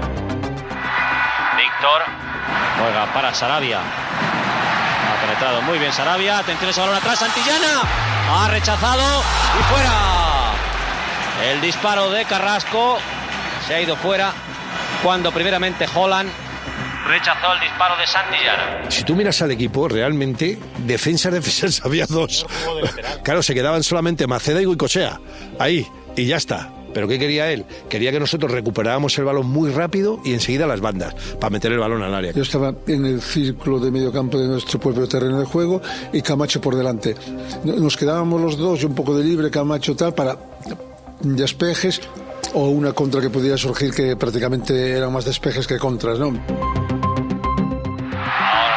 Juega 2.80 3.14
para 3.14 3.34
Sarabia. 3.34 3.80
Ha 3.80 5.22
penetrado 5.22 5.62
muy 5.62 5.80
bien 5.80 5.92
Sarabia. 5.94 6.40
Atención 6.40 6.70
ese 6.70 6.82
balón 6.82 6.96
atrás. 6.96 7.20
Santillana 7.20 7.82
ha 8.32 8.48
rechazado 8.50 9.22
y 9.60 9.64
fuera. 9.74 9.92
El 11.52 11.62
disparo 11.62 12.10
de 12.10 12.26
Carrasco 12.26 12.98
se 13.66 13.76
ha 13.76 13.82
ido 13.82 13.96
fuera 13.96 14.34
cuando 15.04 15.32
primeramente 15.32 15.86
Holland 15.94 16.30
rechazó 17.08 17.54
el 17.54 17.60
disparo 17.62 17.98
de 17.98 18.06
Santillana. 18.06 18.90
Si 18.90 19.04
tú 19.04 19.16
miras 19.16 19.42
al 19.42 19.52
equipo, 19.52 19.88
realmente, 19.88 20.60
defensa, 20.80 21.32
defensas 21.32 21.82
había 21.86 22.06
dos. 22.06 22.46
Claro, 23.24 23.42
se 23.42 23.54
quedaban 23.54 23.84
solamente 23.84 24.28
Maceda 24.28 24.62
y 24.62 24.66
Guicosea. 24.66 25.20
Ahí, 25.60 25.88
y 26.16 26.26
ya 26.28 26.38
está. 26.38 26.70
¿Pero 26.94 27.08
qué 27.08 27.20
quería 27.20 27.52
él? 27.52 27.66
Quería 27.90 28.12
que 28.12 28.20
nosotros 28.20 28.52
recuperáramos 28.52 29.18
el 29.18 29.26
balón 29.26 29.48
muy 29.48 29.72
rápido 29.72 30.20
y 30.24 30.34
enseguida 30.34 30.68
las 30.68 30.82
bandas, 30.82 31.14
para 31.40 31.52
meter 31.52 31.72
el 31.72 31.80
balón 31.80 32.04
al 32.04 32.14
área. 32.14 32.32
Yo 32.32 32.42
estaba 32.42 32.74
en 32.88 33.06
el 33.06 33.22
círculo 33.22 33.80
de 33.80 33.92
medio 33.92 34.12
campo 34.12 34.38
de 34.38 34.48
nuestro 34.48 34.80
propio 34.80 35.08
terreno 35.08 35.40
de 35.40 35.46
juego 35.46 35.82
y 36.12 36.22
Camacho 36.22 36.62
por 36.62 36.76
delante. 36.76 37.16
Nos 37.64 37.98
quedábamos 37.98 38.42
los 38.42 38.58
dos 38.58 38.82
y 38.82 38.86
un 38.86 38.96
poco 38.96 39.18
de 39.18 39.24
libre, 39.24 39.50
Camacho 39.50 39.96
tal, 39.96 40.14
para 40.14 40.38
despejes 41.22 42.02
o 42.54 42.70
una 42.70 42.94
contra 42.94 43.22
que 43.22 43.30
pudiera 43.30 43.58
surgir 43.58 43.94
que 43.94 44.16
prácticamente 44.16 44.92
eran 44.92 45.14
más 45.14 45.26
despejes 45.26 45.68
que 45.68 45.78
contras, 45.78 46.18
¿no? 46.18 46.28
Ahora 46.28 46.38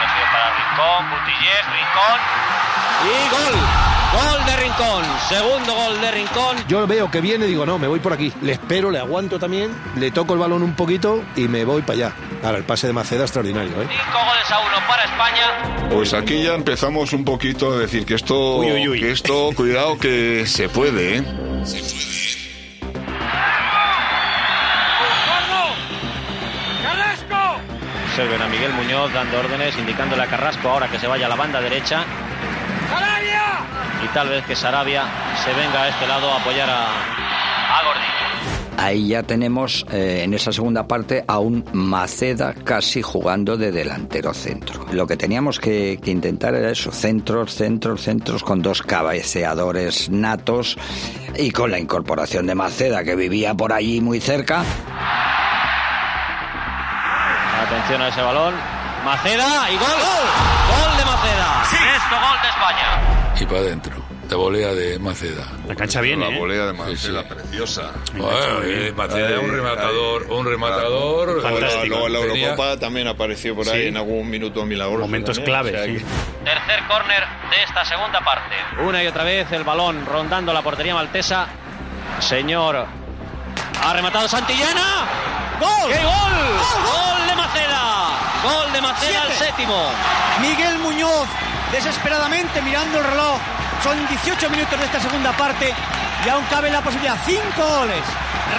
recibe 0.01 0.27
para 0.33 0.51
Rincón, 0.57 1.11
Butillés, 1.11 1.65
Rincón 1.67 2.21
y 3.05 3.31
gol. 3.31 3.61
Gol 4.13 4.45
de 4.45 4.57
Rincón, 4.57 5.05
segundo 5.29 5.75
gol 5.75 6.01
de 6.01 6.11
Rincón. 6.11 6.57
Yo 6.69 6.87
veo 6.87 7.11
que 7.11 7.23
viene 7.23 7.47
y 7.47 7.49
digo, 7.49 7.65
no, 7.65 7.79
me 7.79 7.87
voy 7.87 7.99
por 7.99 8.13
aquí. 8.13 8.31
Le 8.43 8.53
espero, 8.53 8.91
le 8.91 8.99
aguanto 8.99 9.39
también, 9.39 9.71
le 9.97 10.11
toco 10.11 10.35
el 10.35 10.39
balón 10.39 10.63
un 10.63 10.75
poquito 10.75 11.23
y 11.35 11.49
me 11.49 11.65
voy 11.65 11.81
para 11.81 11.93
allá. 11.95 12.13
Ahora, 12.45 12.59
el 12.59 12.65
pase 12.65 12.87
de 12.87 12.93
Maceda 12.93 13.23
extraordinario, 13.23 13.71
¿eh? 13.81 13.87
Cinco 13.89 14.19
goles 14.19 14.51
a 14.51 14.59
uno 14.61 14.87
para 14.87 15.05
España. 15.05 15.89
Pues 15.91 16.13
aquí 16.13 16.43
ya 16.43 16.55
empezamos 16.55 17.13
un 17.15 17.25
poquito 17.25 17.73
a 17.73 17.79
decir 17.79 18.05
que 18.05 18.15
esto, 18.15 18.61
que 18.61 19.13
esto, 19.13 19.51
cuidado 19.57 19.99
que 19.99 20.45
se 20.47 20.69
puede, 20.69 21.19
¿eh? 21.19 21.25
Observen 28.13 28.43
a 28.43 28.47
Miguel 28.47 28.75
Muñoz 28.75 29.11
dando 29.15 29.39
órdenes, 29.39 29.75
indicándole 29.79 30.23
a 30.23 30.27
Carrasco 30.27 30.69
ahora 30.69 30.91
que 30.91 30.99
se 30.99 31.07
vaya 31.07 31.25
a 31.25 31.29
la 31.31 31.37
banda 31.37 31.63
derecha. 31.63 32.05
Y 34.05 34.09
tal 34.09 34.29
vez 34.29 34.45
que 34.45 34.57
Sarabia 34.57 35.05
se 35.45 35.53
venga 35.55 35.83
a 35.83 35.89
este 35.89 36.07
lado 36.07 36.31
a 36.33 36.41
apoyar 36.41 36.69
a, 36.69 36.87
a 36.87 37.85
Gordillo. 37.85 38.23
Ahí 38.79 39.09
ya 39.09 39.23
tenemos 39.23 39.87
eh, 39.93 40.23
en 40.25 40.35
esa 40.35 40.51
segunda 40.51 40.89
parte 40.89 41.25
a 41.29 41.39
un 41.39 41.65
Maceda 41.73 42.53
casi 42.53 43.01
jugando 43.01 43.57
de 43.57 43.71
delantero 43.71 44.35
centro. 44.35 44.87
Lo 44.93 45.07
que 45.07 45.17
teníamos 45.17 45.61
que, 45.61 46.01
que 46.03 46.11
intentar 46.11 46.55
era 46.55 46.71
eso, 46.71 46.91
centros, 46.91 47.55
centros, 47.55 48.03
centros 48.03 48.43
con 48.43 48.61
dos 48.61 48.83
cabeceadores 48.83 50.11
natos 50.11 50.77
y 51.37 51.51
con 51.53 51.71
la 51.71 51.79
incorporación 51.79 52.47
de 52.47 52.55
Maceda 52.55 53.05
que 53.05 53.15
vivía 53.15 53.55
por 53.55 53.73
allí 53.73 54.01
muy 54.01 54.21
cerca. 54.21 54.65
Atención 57.67 58.03
a 58.03 58.09
ese 58.09 58.23
balón. 58.23 58.55
Maceda 59.05 59.71
y 59.71 59.77
gol. 59.77 60.62
Sexto 62.03 62.17
gol 62.21 62.43
de 62.43 62.49
España. 62.49 63.41
Y 63.41 63.47
para 63.47 63.59
adentro. 63.61 64.03
De 64.29 64.37
volea 64.37 64.69
de 64.73 64.99
Maceda. 64.99 65.45
La 65.69 65.75
cancha 65.75 66.01
viene, 66.01 66.29
La 66.31 66.35
¿eh? 66.35 66.39
volea 66.39 66.67
de 66.67 66.73
Maceda, 66.73 66.97
Sí, 66.97 67.07
sí. 67.29 67.35
preciosa. 67.35 67.91
Bueno, 68.15 68.63
eh, 68.65 68.93
Maceda 68.97 69.31
es 69.31 69.39
un 69.43 69.53
rematador, 69.55 70.23
un 70.31 70.47
rematador. 70.47 71.29
Luego, 71.43 71.59
luego 71.87 72.07
en 72.07 72.13
la 72.13 72.19
Eurocopa 72.21 72.77
también 72.79 73.09
apareció 73.09 73.55
por 73.55 73.69
ahí 73.69 73.83
Sí. 73.83 73.89
en 73.89 73.97
algún 73.99 74.31
minuto 74.31 74.65
milagroso. 74.65 75.01
Momentos 75.01 75.37
también, 75.37 75.53
claves, 75.53 75.75
o 75.75 75.77
sea 75.77 75.85
sí. 75.87 75.93
que- 75.99 76.45
Tercer 76.51 76.87
córner 76.89 77.25
de 77.51 77.63
esta 77.63 77.85
segunda 77.85 78.21
parte. 78.25 78.55
Una 78.81 79.03
y 79.03 79.07
otra 79.07 79.25
vez 79.25 79.51
el 79.53 79.65
balón 79.65 80.07
rondando 80.07 80.53
la 80.55 80.63
portería 80.63 80.95
maltesa. 80.95 81.47
Señor. 82.21 82.87
Ha 83.85 83.93
rematado 83.93 84.29
Santillana. 84.29 85.07
¡Gol! 85.61 85.93
¡Qué 85.93 86.03
gol! 86.03 86.33
¡Gol 86.85 87.27
de 87.29 87.35
Maceda! 87.37 88.09
Gol 88.45 88.73
de 88.73 88.81
Maceda 88.81 89.23
al 89.23 89.33
séptimo. 89.33 89.91
Miguel 90.41 90.79
Muñoz, 90.79 91.27
desesperadamente 91.73 92.61
mirando 92.63 92.99
el 92.99 93.05
reloj. 93.05 93.41
Son 93.83 93.97
18 94.07 94.51
minutos 94.51 94.79
de 94.79 94.85
esta 94.85 95.01
segunda 95.01 95.33
parte 95.33 95.73
y 96.25 96.29
aún 96.29 96.45
cabe 96.51 96.71
la 96.71 96.83
posibilidad. 96.83 97.17
Cinco 97.27 97.67
goles 97.79 98.05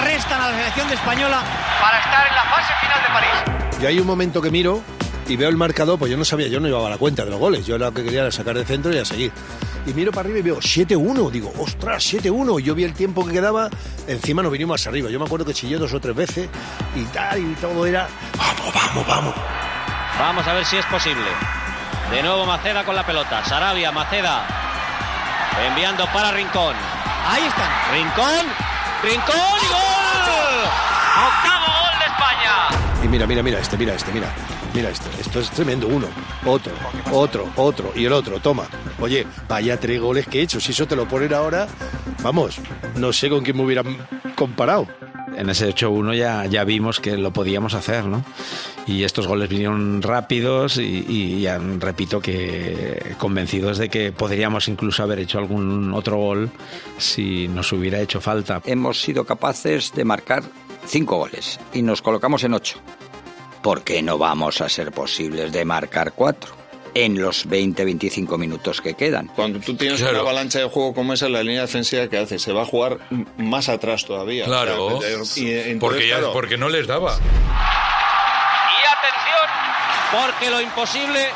restan 0.03 0.41
a 0.41 0.50
la 0.50 0.58
selección 0.58 0.88
de 0.89 0.96
española 0.96 1.41
para 1.82 2.00
estar 2.00 2.27
en 2.27 2.36
la 2.36 2.43
fase 2.43 2.74
final 2.82 3.01
de 3.01 3.10
París. 3.13 3.79
Yo 3.82 3.88
hay 3.88 4.00
un 4.00 4.08
momento 4.08 4.41
que 4.41 4.51
miro 4.51 4.82
y 5.27 5.38
veo 5.38 5.50
el 5.50 5.55
marcador, 5.55 5.98
pues 5.98 6.12
yo 6.12 6.17
no 6.17 6.25
sabía, 6.25 6.48
yo 6.48 6.60
no 6.60 6.67
llevaba 6.67 6.89
la 6.89 6.98
cuenta 6.98 7.24
de 7.24 7.32
los 7.32 7.39
goles. 7.39 7.65
Yo 7.65 7.77
lo 7.77 7.93
que 7.93 8.03
quería 8.03 8.22
era 8.22 8.32
sacar 8.32 8.58
de 8.58 8.65
centro 8.65 8.93
y 8.93 8.98
a 8.98 9.05
seguir. 9.05 9.32
Y 9.86 9.93
miro 9.93 10.12
para 10.12 10.27
arriba 10.27 10.39
y 10.39 10.41
veo 10.41 10.58
7-1. 10.58 11.29
Digo, 11.32 11.53
ostras, 11.60 12.03
7-1. 12.13 12.60
Y 12.60 12.63
yo 12.63 12.75
vi 12.75 12.84
el 12.84 12.93
tiempo 12.93 13.25
que 13.25 13.34
quedaba, 13.34 13.70
encima 14.08 14.41
nos 14.41 14.51
vinimos 14.51 14.74
más 14.74 14.88
arriba. 14.88 15.10
Yo 15.10 15.20
me 15.20 15.25
acuerdo 15.25 15.46
que 15.46 15.53
chillé 15.53 15.77
dos 15.77 15.93
o 15.93 16.00
tres 16.00 16.15
veces 16.15 16.50
y 16.96 17.03
tal, 17.05 17.39
y 17.39 17.53
todo 17.55 17.86
era, 17.86 18.08
vamos, 18.38 18.74
vamos, 18.74 19.08
vamos. 19.08 19.36
Vamos 20.20 20.48
a 20.48 20.53
ver 20.53 20.65
si 20.65 20.77
es 20.77 20.86
posible. 20.86 21.25
De 22.12 22.22
nuevo 22.22 22.45
Maceda 22.45 22.83
con 22.83 22.95
la 22.95 23.05
pelota. 23.05 23.43
Sarabia, 23.45 23.91
Maceda. 23.91 24.45
Enviando 25.67 26.05
para 26.07 26.31
Rincón. 26.31 26.75
Ahí 27.27 27.43
están. 27.43 27.72
Rincón. 27.91 28.45
Rincón 29.03 29.60
y 29.62 29.67
gol. 29.67 30.69
Octavo 31.27 31.65
gol 31.65 32.00
de 32.00 32.05
España. 32.05 33.03
Y 33.03 33.07
mira, 33.07 33.27
mira, 33.27 33.43
mira 33.43 33.60
este, 33.60 33.77
mira 33.77 33.93
este, 33.95 34.12
mira. 34.12 34.27
Mira 34.74 34.89
esto, 34.89 35.07
esto 35.19 35.39
es 35.39 35.51
tremendo. 35.51 35.88
Uno, 35.88 36.07
otro, 36.45 36.74
otro, 37.12 37.48
otro 37.55 37.91
y 37.95 38.05
el 38.05 38.13
otro. 38.13 38.39
Toma. 38.39 38.63
Oye, 39.00 39.27
vaya 39.48 39.79
tres 39.79 40.01
goles 40.01 40.27
que 40.27 40.39
he 40.39 40.41
hecho. 40.43 40.60
Si 40.60 40.72
eso 40.72 40.88
te 40.88 40.95
lo 40.95 41.07
ponen 41.07 41.31
ahora, 41.33 41.67
vamos, 42.24 42.60
no 42.95 43.13
sé 43.13 43.29
con 43.29 43.43
quién 43.43 43.55
me 43.57 43.63
hubieran 43.63 43.98
comparado. 44.36 44.88
En 45.37 45.49
ese 45.49 45.73
8-1 45.73 46.17
ya, 46.17 46.45
ya 46.45 46.63
vimos 46.63 46.99
que 46.99 47.17
lo 47.17 47.31
podíamos 47.31 47.73
hacer, 47.73 48.05
¿no? 48.05 48.23
Y 48.85 49.03
estos 49.03 49.27
goles 49.27 49.49
vinieron 49.49 50.01
rápidos 50.01 50.77
y, 50.77 51.41
ya 51.41 51.57
repito 51.57 52.19
que 52.19 53.15
convencidos 53.17 53.77
de 53.77 53.89
que 53.89 54.11
podríamos 54.11 54.67
incluso 54.67 55.03
haber 55.03 55.19
hecho 55.19 55.39
algún 55.39 55.93
otro 55.93 56.17
gol 56.17 56.51
si 56.97 57.47
nos 57.47 57.71
hubiera 57.71 57.99
hecho 57.99 58.21
falta. 58.21 58.61
Hemos 58.65 59.01
sido 59.01 59.25
capaces 59.25 59.93
de 59.93 60.05
marcar 60.05 60.43
cinco 60.85 61.17
goles 61.17 61.59
y 61.73 61.81
nos 61.81 62.01
colocamos 62.01 62.43
en 62.43 62.53
ocho. 62.53 62.79
¿Por 63.61 63.83
qué 63.83 64.01
no 64.01 64.17
vamos 64.17 64.59
a 64.59 64.67
ser 64.67 64.91
posibles 64.91 65.53
de 65.53 65.63
marcar 65.63 66.11
cuatro? 66.13 66.62
En 66.93 67.21
los 67.21 67.47
20-25 67.47 68.38
minutos 68.38 68.81
que 68.81 68.93
quedan. 68.93 69.27
Cuando 69.35 69.59
tú 69.59 69.75
tienes 69.75 70.01
una 70.01 70.19
avalancha 70.19 70.59
de 70.59 70.65
juego 70.65 70.93
como 70.93 71.13
esa, 71.13 71.29
la 71.29 71.43
línea 71.43 71.62
defensiva 71.62 72.07
que 72.07 72.17
hace, 72.17 72.39
se 72.39 72.53
va 72.53 72.63
a 72.63 72.65
jugar 72.65 73.00
más 73.38 73.69
atrás 73.69 74.05
todavía. 74.05 74.45
Claro, 74.45 74.97
O 74.97 75.01
sea, 75.01 75.09
y, 75.09 75.51
entonces, 75.51 75.77
porque, 75.79 76.07
ya, 76.07 76.17
claro, 76.17 76.33
porque 76.33 76.57
no 76.57 76.69
les 76.69 76.88
daba. 76.88 77.13
Y 77.13 78.81
atención, 78.97 79.47
porque 80.12 80.50
lo 80.50 80.62
imposible 80.62 81.27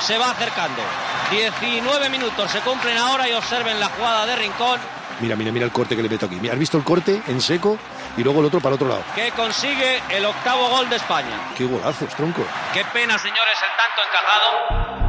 se 0.00 0.18
va 0.18 0.30
acercando. 0.30 0.82
19 1.30 2.08
minutos 2.10 2.50
se 2.50 2.60
cumplen 2.60 2.96
ahora 2.96 3.28
y 3.28 3.32
observen 3.32 3.80
la 3.80 3.88
jugada 3.88 4.26
de 4.26 4.36
Rincón 4.36 4.78
Mira, 5.20 5.36
mira, 5.36 5.52
mira 5.52 5.64
el 5.64 5.72
corte 5.72 5.96
que 5.96 6.02
le 6.02 6.08
meto 6.08 6.26
aquí. 6.26 6.48
¿Has 6.48 6.58
visto 6.58 6.76
el 6.76 6.84
corte 6.84 7.22
en 7.28 7.40
seco 7.40 7.78
y 8.16 8.22
luego 8.22 8.40
el 8.40 8.46
otro 8.46 8.60
para 8.60 8.70
el 8.70 8.74
otro 8.74 8.88
lado? 8.88 9.02
que 9.14 9.30
consigue 9.32 10.02
el 10.10 10.24
octavo 10.24 10.68
gol 10.68 10.88
de 10.88 10.96
España. 10.96 11.52
Qué 11.56 11.64
golazos, 11.64 12.08
tronco. 12.14 12.42
Qué 12.72 12.84
pena, 12.92 13.18
señores, 13.18 13.58
el 13.62 13.76
tanto 13.76 14.02
encajado. 14.08 15.04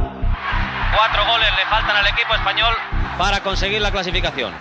Cuatro 0.96 1.26
goles 1.26 1.48
le 1.56 1.66
faltan 1.66 1.96
al 1.96 2.06
equipo 2.06 2.34
español 2.34 2.74
para 3.18 3.40
conseguir 3.40 3.80
la 3.80 3.90
clasificación. 3.90 4.52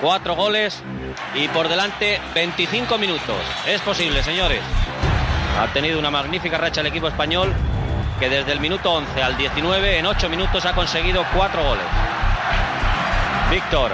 Cuatro 0.00 0.34
goles 0.34 0.82
y 1.34 1.48
por 1.48 1.68
delante 1.68 2.20
25 2.34 2.98
minutos. 2.98 3.36
Es 3.66 3.80
posible, 3.82 4.22
señores. 4.22 4.60
Ha 5.60 5.68
tenido 5.68 5.98
una 5.98 6.10
magnífica 6.10 6.58
racha 6.58 6.80
el 6.80 6.88
equipo 6.88 7.08
español 7.08 7.54
que 8.18 8.28
desde 8.28 8.52
el 8.52 8.60
minuto 8.60 8.92
11 8.92 9.22
al 9.22 9.36
19 9.36 9.98
en 9.98 10.06
8 10.06 10.28
minutos 10.28 10.64
ha 10.66 10.74
conseguido 10.74 11.24
cuatro 11.34 11.62
goles. 11.62 11.84
Víctor. 13.50 13.92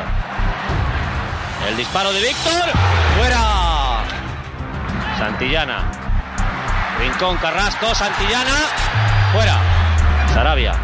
El 1.68 1.76
disparo 1.76 2.12
de 2.12 2.20
Víctor. 2.20 2.70
Fuera. 3.18 3.61
Santillana. 5.22 5.88
Rincón, 6.98 7.36
Carrasco, 7.36 7.94
Santillana. 7.94 8.56
Fuera. 9.32 9.56
Sarabia. 10.34 10.74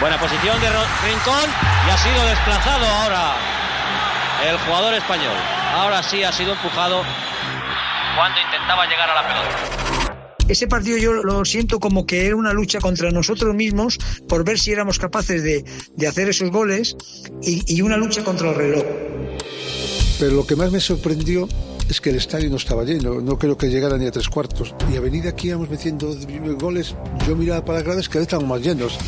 Buena 0.00 0.18
posición 0.18 0.60
de 0.60 0.66
Rincón 0.66 1.48
y 1.86 1.90
ha 1.90 1.98
sido 1.98 2.26
desplazado 2.26 2.84
ahora 2.84 3.36
el 4.44 4.58
jugador 4.58 4.94
español. 4.94 5.36
Ahora 5.72 6.02
sí 6.02 6.24
ha 6.24 6.32
sido 6.32 6.54
empujado 6.54 7.04
cuando 8.16 8.40
intentaba 8.40 8.86
llegar 8.86 9.08
a 9.08 9.14
la 9.14 9.28
pelota. 9.28 10.26
Ese 10.48 10.66
partido 10.66 10.98
yo 10.98 11.12
lo 11.12 11.44
siento 11.44 11.78
como 11.78 12.06
que 12.06 12.26
era 12.26 12.34
una 12.34 12.52
lucha 12.52 12.80
contra 12.80 13.12
nosotros 13.12 13.54
mismos 13.54 13.98
por 14.28 14.44
ver 14.44 14.58
si 14.58 14.72
éramos 14.72 14.98
capaces 14.98 15.44
de, 15.44 15.64
de 15.94 16.08
hacer 16.08 16.28
esos 16.28 16.50
goles 16.50 16.96
y, 17.40 17.62
y 17.72 17.82
una 17.82 17.96
lucha 17.96 18.24
contra 18.24 18.48
el 18.48 18.56
reloj. 18.56 18.84
Pero 20.18 20.32
lo 20.32 20.44
que 20.44 20.56
más 20.56 20.72
me 20.72 20.80
sorprendió 20.80 21.48
es 21.88 22.00
que 22.00 22.10
el 22.10 22.16
estadio 22.16 22.50
no 22.50 22.56
estaba 22.56 22.84
lleno, 22.84 23.20
no 23.20 23.38
creo 23.38 23.56
que 23.56 23.68
llegara 23.68 23.96
ni 23.96 24.06
a 24.06 24.10
tres 24.10 24.28
cuartos. 24.28 24.74
Y 24.92 24.96
a 24.96 25.00
venir 25.00 25.28
aquí 25.28 25.48
íbamos 25.48 25.70
metiendo 25.70 26.14
goles, 26.58 26.94
yo 27.26 27.36
miraba 27.36 27.64
para 27.64 27.78
las 27.78 27.86
gradas 27.86 28.08
que 28.08 28.18
estaban 28.18 28.48
más 28.48 28.60
llenos. 28.60 28.98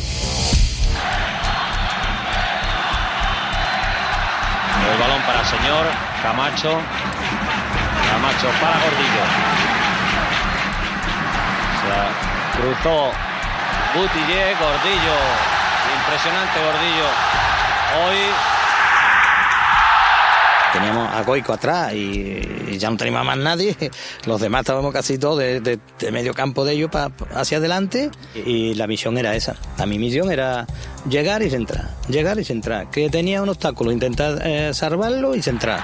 El 4.91 4.99
balón 4.99 5.21
para 5.23 5.41
el 5.41 5.45
señor 5.45 5.85
Camacho. 6.23 6.71
Camacho 8.09 8.47
para 8.59 8.79
Gordillo. 8.79 9.25
Se 11.81 12.57
cruzó 12.57 13.11
Butillé, 13.93 14.55
Gordillo. 14.55 15.17
Impresionante 15.99 16.59
Gordillo. 16.59 17.07
Hoy 18.01 18.19
Teníamos 20.73 21.09
a 21.11 21.23
Goico 21.23 21.53
atrás 21.53 21.93
y, 21.93 22.77
ya 22.77 22.89
no 22.91 22.97
teníamos 22.97 23.21
a 23.21 23.23
más 23.23 23.37
nadie. 23.37 23.75
Los 24.25 24.39
demás 24.41 24.61
estábamos 24.61 24.93
casi 24.93 25.17
todos 25.17 25.39
de, 25.39 25.59
de- 25.61 25.79
de 25.99 26.11
medio 26.11 26.33
campo 26.33 26.63
de 26.65 26.73
ellos 26.73 26.89
hacia 27.33 27.57
adelante. 27.57 28.11
Y 28.45 28.75
la 28.75 28.87
misión 28.87 29.17
era 29.17 29.35
esa. 29.35 29.55
La 29.77 29.85
mi 29.85 29.97
misión 29.97 30.31
era 30.31 30.65
llegar 31.09 31.41
y 31.41 31.49
centrar. 31.49 31.89
Llegar 32.07 32.39
y 32.39 32.45
centrar. 32.45 32.89
Que 32.89 33.09
tenía 33.09 33.41
un 33.41 33.49
obstáculo, 33.49 33.91
intentar 33.91 34.39
eh, 34.43 34.71
salvarlo 34.73 35.35
y 35.35 35.41
centrar. 35.41 35.81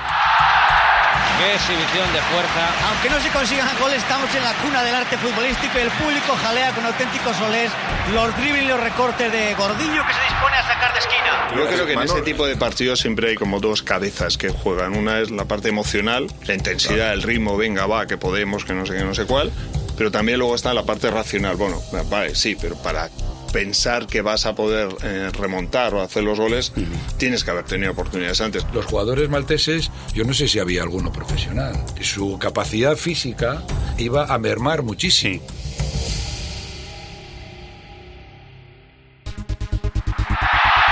Qué 1.38 1.54
exhibición 1.54 2.08
de 2.14 2.22
fuerza. 2.32 2.64
Aunque 2.88 3.10
no 3.10 3.20
se 3.20 3.30
consigan 3.30 3.68
goles, 3.78 3.98
estamos 3.98 4.34
en 4.34 4.44
la 4.44 4.54
cuna 4.54 4.84
del 4.84 4.96
arte 4.96 5.18
futbolístico 5.18 5.78
y 5.78 5.82
el 5.82 5.92
público 5.92 6.34
jalea 6.42 6.72
con 6.72 6.86
auténticos 6.86 7.36
solés 7.36 7.72
los 8.14 8.38
dribles 8.38 8.64
y 8.64 8.68
los 8.68 8.80
recortes 8.80 9.32
de 9.32 9.54
Gordillo 9.56 10.02
que 10.08 10.14
se 10.14 10.22
dispone 10.22 10.56
a 10.56 10.64
sacar 10.64 10.94
de 10.94 11.00
esquina. 11.00 11.50
Yo 11.56 11.68
creo 11.68 11.86
que 11.86 11.94
en 11.94 12.02
ese 12.02 12.22
tipo 12.22 12.46
de 12.46 12.56
partidos 12.56 13.00
siempre 13.00 13.30
hay 13.30 13.36
como 13.36 13.60
dos 13.60 13.84
cabezas 13.84 14.38
que 14.38 14.50
juegan. 14.50 14.96
Una 14.96 15.20
es 15.20 15.30
la 15.30 15.46
parte 15.46 15.68
emocional, 15.70 16.28
la 16.46 16.54
intensidad, 16.54 17.12
el 17.12 17.22
ritmo, 17.22 17.58
venga, 17.58 17.86
va, 17.86 18.06
que 18.08 18.18
podemos, 18.18 18.64
que 18.64 18.74
no 18.74 18.86
sé 18.86 18.96
qué, 18.96 19.04
no 19.04 19.14
sé 19.14 19.26
cuál. 19.26 19.52
Pero 19.98 20.12
también 20.12 20.40
luego 20.40 20.56
está 20.56 20.74
la 20.74 20.84
parte 20.84 21.12
racional. 21.12 21.58
Bueno, 21.58 21.82
vale, 22.10 22.34
sí, 22.36 22.56
pero 22.60 22.76
para 22.78 23.10
pensar 23.56 24.06
que 24.06 24.22
vas 24.22 24.46
a 24.46 24.54
poder 24.54 24.90
eh, 25.02 25.30
remontar 25.32 25.94
o 25.94 26.02
hacer 26.02 26.24
los 26.24 26.38
goles, 26.38 26.74
tienes 27.18 27.46
que 27.46 27.52
haber 27.52 27.64
tenido 27.64 27.94
oportunidades 27.94 28.42
antes. 28.42 28.66
Los 28.74 28.86
jugadores 28.86 29.30
malteses, 29.30 29.92
yo 30.14 30.26
no 30.26 30.34
sé 30.34 30.50
si 30.50 30.60
había 30.60 30.84
alguno 30.84 31.14
profesional. 31.14 31.74
Su 32.02 32.38
capacidad 32.38 32.98
física 32.98 33.62
iba 33.98 34.26
a 34.26 34.38
mermar 34.40 34.84
muchísimo. 34.84 35.42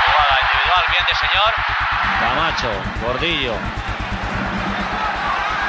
Jugada 0.05 0.37
individual, 0.45 0.85
bien 0.87 1.05
de 1.09 1.15
señor. 1.19 1.51
Camacho, 2.21 2.71
Gordillo. 3.05 3.55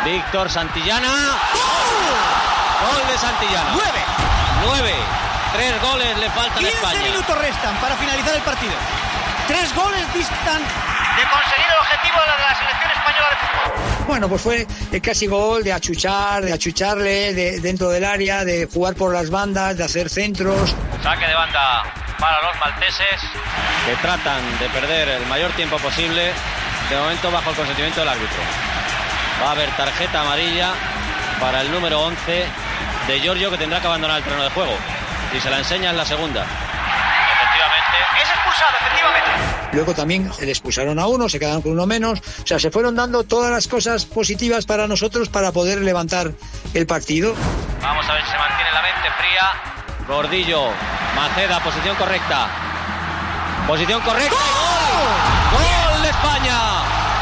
Víctor 0.04 0.48
Santillana. 0.48 1.38
Gol 2.84 3.02
de 3.10 3.18
Santillana. 3.18 3.70
¡Nueve! 3.72 4.00
Nueve. 4.64 5.33
Tres 5.54 5.82
goles 5.82 6.18
le 6.18 6.30
faltan 6.30 6.56
a 6.56 6.58
15 6.58 6.74
España. 6.74 7.02
minutos 7.04 7.38
restan 7.38 7.76
para 7.76 7.94
finalizar 7.96 8.34
el 8.34 8.42
partido. 8.42 8.72
Tres 9.46 9.74
goles 9.74 10.14
distan 10.14 10.60
de 10.62 11.22
conseguir 11.30 11.66
el 11.70 11.78
objetivo 11.80 12.18
de 12.20 12.26
la, 12.26 12.36
de 12.36 12.42
la 12.44 12.54
selección 12.58 12.90
española 12.90 13.28
de 13.30 13.36
fútbol. 13.36 14.06
Bueno, 14.08 14.28
pues 14.28 14.42
fue 14.42 14.66
el 14.92 15.02
casi 15.02 15.26
gol 15.26 15.62
de 15.62 15.72
achuchar, 15.72 16.44
de 16.44 16.52
achucharle 16.52 17.32
de, 17.34 17.60
dentro 17.60 17.88
del 17.90 18.04
área, 18.04 18.44
de 18.44 18.68
jugar 18.72 18.94
por 18.94 19.12
las 19.14 19.30
bandas, 19.30 19.76
de 19.76 19.84
hacer 19.84 20.08
centros. 20.10 20.74
Saque 21.02 21.26
de 21.26 21.34
banda 21.34 21.84
para 22.18 22.42
los 22.42 22.58
malteses 22.58 23.20
que 23.86 23.94
tratan 24.02 24.58
de 24.58 24.68
perder 24.70 25.08
el 25.08 25.26
mayor 25.26 25.50
tiempo 25.52 25.76
posible. 25.78 26.32
De 26.90 26.96
momento 26.98 27.30
bajo 27.30 27.50
el 27.50 27.56
consentimiento 27.56 28.00
del 28.00 28.08
árbitro. 28.10 28.38
Va 29.42 29.48
a 29.48 29.52
haber 29.52 29.70
tarjeta 29.70 30.20
amarilla 30.20 30.72
para 31.40 31.62
el 31.62 31.70
número 31.70 32.00
11 32.00 32.44
de 33.06 33.20
Giorgio 33.20 33.50
que 33.50 33.56
tendrá 33.58 33.80
que 33.80 33.86
abandonar 33.86 34.18
el 34.18 34.24
terreno 34.24 34.44
de 34.44 34.50
juego. 34.50 34.76
Si 35.34 35.40
se 35.40 35.50
la 35.50 35.58
enseña 35.58 35.90
en 35.90 35.96
la 35.96 36.04
segunda. 36.04 36.44
Efectivamente. 36.44 38.22
Es 38.22 38.28
expulsado, 38.30 38.76
efectivamente. 38.80 39.30
Luego 39.72 39.92
también 39.92 40.30
le 40.40 40.48
expulsaron 40.48 40.96
a 41.00 41.08
uno, 41.08 41.28
se 41.28 41.40
quedaron 41.40 41.60
con 41.60 41.72
uno 41.72 41.86
menos. 41.86 42.20
O 42.20 42.46
sea, 42.46 42.60
se 42.60 42.70
fueron 42.70 42.94
dando 42.94 43.24
todas 43.24 43.50
las 43.50 43.66
cosas 43.66 44.04
positivas 44.06 44.64
para 44.64 44.86
nosotros 44.86 45.28
para 45.28 45.50
poder 45.50 45.80
levantar 45.80 46.30
el 46.72 46.86
partido. 46.86 47.34
Vamos 47.82 48.08
a 48.08 48.12
ver 48.12 48.24
si 48.24 48.30
se 48.30 48.38
mantiene 48.38 48.70
la 48.74 48.82
mente 48.82 49.10
fría. 49.18 50.06
Gordillo, 50.06 50.68
Maceda, 51.16 51.58
posición 51.64 51.96
correcta. 51.96 52.46
Posición 53.66 54.00
correcta. 54.02 54.36
¡Gol! 54.36 55.58
¡Gol 55.58 56.02
de 56.02 56.10
España! 56.10 56.58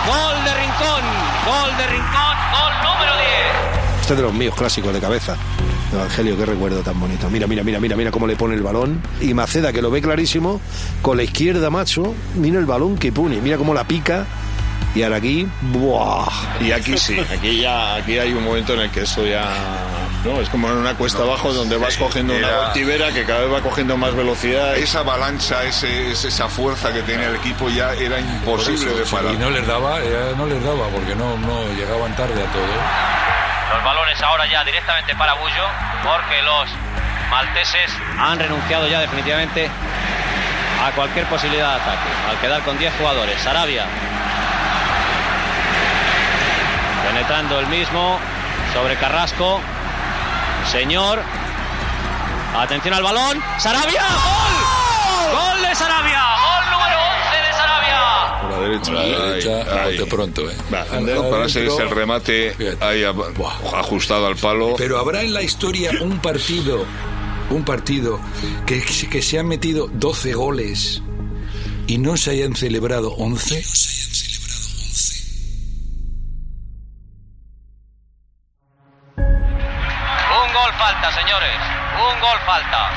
¡Gol 0.06 0.44
de 0.44 0.54
Rincón! 0.54 1.02
¡Gol 1.46 1.76
de 1.78 1.86
Rincón! 1.86 2.36
¡Gol 2.52 2.72
número 2.84 3.16
10! 3.16 3.91
Este 4.02 4.14
es 4.14 4.16
de 4.18 4.22
los 4.22 4.34
míos 4.34 4.54
clásicos 4.56 4.92
de 4.92 5.00
cabeza. 5.00 5.36
Evangelio, 5.92 6.36
qué 6.36 6.44
recuerdo 6.46 6.80
tan 6.80 6.98
bonito. 6.98 7.30
Mira, 7.30 7.46
mira, 7.46 7.62
mira, 7.62 7.78
mira, 7.80 7.96
mira 7.96 8.10
cómo 8.10 8.26
le 8.26 8.34
pone 8.36 8.54
el 8.54 8.62
balón. 8.62 9.00
Y 9.20 9.32
Maceda, 9.32 9.72
que 9.72 9.80
lo 9.80 9.90
ve 9.90 10.02
clarísimo, 10.02 10.60
con 11.02 11.16
la 11.16 11.22
izquierda, 11.22 11.70
macho, 11.70 12.14
mira 12.34 12.58
el 12.58 12.66
balón 12.66 12.98
que 12.98 13.12
pone, 13.12 13.40
mira 13.40 13.56
cómo 13.56 13.72
la 13.74 13.84
pica. 13.84 14.26
Y 14.94 15.02
ahora 15.04 15.16
aquí, 15.16 15.46
¡buah! 15.72 16.26
Y 16.60 16.72
aquí 16.72 16.98
sí, 16.98 17.16
aquí 17.32 17.60
ya 17.62 17.94
aquí 17.94 18.18
hay 18.18 18.32
un 18.34 18.44
momento 18.44 18.74
en 18.74 18.80
el 18.80 18.90
que 18.90 19.02
esto 19.02 19.24
ya 19.26 19.42
no 20.22 20.38
es 20.42 20.48
como 20.50 20.68
en 20.68 20.76
una 20.76 20.94
cuesta 20.94 21.22
abajo 21.22 21.50
donde 21.52 21.78
vas 21.78 21.96
cogiendo 21.96 22.36
una 22.36 22.46
era- 22.46 22.64
voltibera 22.66 23.10
que 23.12 23.24
cada 23.24 23.40
vez 23.40 23.52
va 23.54 23.60
cogiendo 23.62 23.96
más 23.96 24.14
velocidad. 24.14 24.76
Esa 24.76 24.98
avalancha, 25.00 25.64
ese, 25.64 26.10
esa 26.10 26.46
fuerza 26.48 26.92
que 26.92 27.00
tenía 27.02 27.28
el 27.28 27.36
equipo 27.36 27.70
ya 27.70 27.94
era 27.94 28.20
imposible 28.20 28.92
de 28.94 29.04
parar. 29.04 29.32
Y 29.32 29.38
no 29.38 29.48
les 29.48 29.66
daba, 29.66 30.00
ya 30.00 30.36
no 30.36 30.44
les 30.46 30.62
daba, 30.62 30.88
porque 30.88 31.14
no, 31.14 31.38
no 31.38 31.72
llegaban 31.74 32.14
tarde 32.14 32.42
a 32.42 32.52
todo. 32.52 33.41
Balones 33.84 34.22
ahora 34.22 34.46
ya 34.46 34.64
directamente 34.64 35.14
para 35.16 35.34
Bullo, 35.34 35.66
porque 36.04 36.42
los 36.42 36.68
malteses 37.30 37.90
han 38.18 38.38
renunciado 38.38 38.86
ya 38.86 39.00
definitivamente 39.00 39.70
a 40.86 40.90
cualquier 40.92 41.26
posibilidad 41.26 41.76
de 41.76 41.80
ataque. 41.82 42.08
Al 42.30 42.38
quedar 42.38 42.62
con 42.62 42.78
10 42.78 42.94
jugadores, 42.98 43.40
Sarabia 43.40 43.86
penetrando 47.12 47.60
el 47.60 47.66
mismo 47.66 48.18
sobre 48.72 48.96
Carrasco. 48.96 49.60
Señor, 50.70 51.22
atención 52.56 52.94
al 52.94 53.02
balón. 53.02 53.42
Sarabia, 53.58 54.02
gol, 54.02 55.38
gol 55.38 55.62
de 55.62 55.74
Sarabia, 55.74 56.22
derecha. 58.72 58.92
Por 58.92 58.94
la 58.94 59.26
derecha, 59.26 59.84
Ahí, 59.84 59.98
bote 59.98 60.10
pronto, 60.10 60.50
¿eh? 60.50 60.54
Va, 60.72 60.86
Anda 60.90 61.30
para 61.30 61.46
ese 61.46 61.66
es 61.66 61.78
el 61.78 61.90
remate 61.90 62.54
ahí 62.80 63.02
ab- 63.02 63.32
ajustado 63.74 64.26
al 64.26 64.36
palo. 64.36 64.74
Pero 64.76 64.98
habrá 64.98 65.22
en 65.22 65.32
la 65.34 65.42
historia 65.42 65.90
un 66.00 66.18
partido 66.20 66.84
un 67.50 67.64
partido 67.64 68.18
que, 68.66 68.80
que 68.82 69.20
se 69.20 69.38
han 69.38 69.46
metido 69.46 69.86
12 69.92 70.32
goles 70.32 71.02
y 71.86 71.98
no 71.98 72.16
se 72.16 72.30
hayan 72.30 72.54
celebrado 72.56 73.10
11? 73.16 73.62
Un 79.16 80.52
gol 80.52 80.72
falta, 80.78 81.12
señores. 81.12 81.56
Un 81.94 82.20
gol 82.20 82.38
falta. 82.46 82.90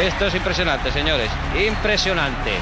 Esto 0.00 0.26
es 0.26 0.34
impresionante, 0.34 0.90
señores. 0.90 1.30
Impresionante. 1.66 2.52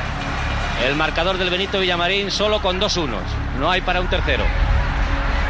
El 0.85 0.97
marcador 0.97 1.39
del 1.39 1.49
Benito 1.49 1.79
Villamarín 1.79 2.31
solo 2.31 2.61
con 2.61 2.81
dos 2.81 2.97
unos. 2.97 3.23
No 3.59 3.71
hay 3.71 3.83
para 3.83 4.01
un 4.01 4.09
tercero. 4.09 4.43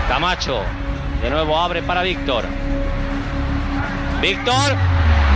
Camacho. 0.09 0.63
De 1.23 1.31
nuevo 1.31 1.59
abre 1.59 1.83
para 1.83 2.03
Víctor. 2.03 2.45
Víctor. 4.21 4.77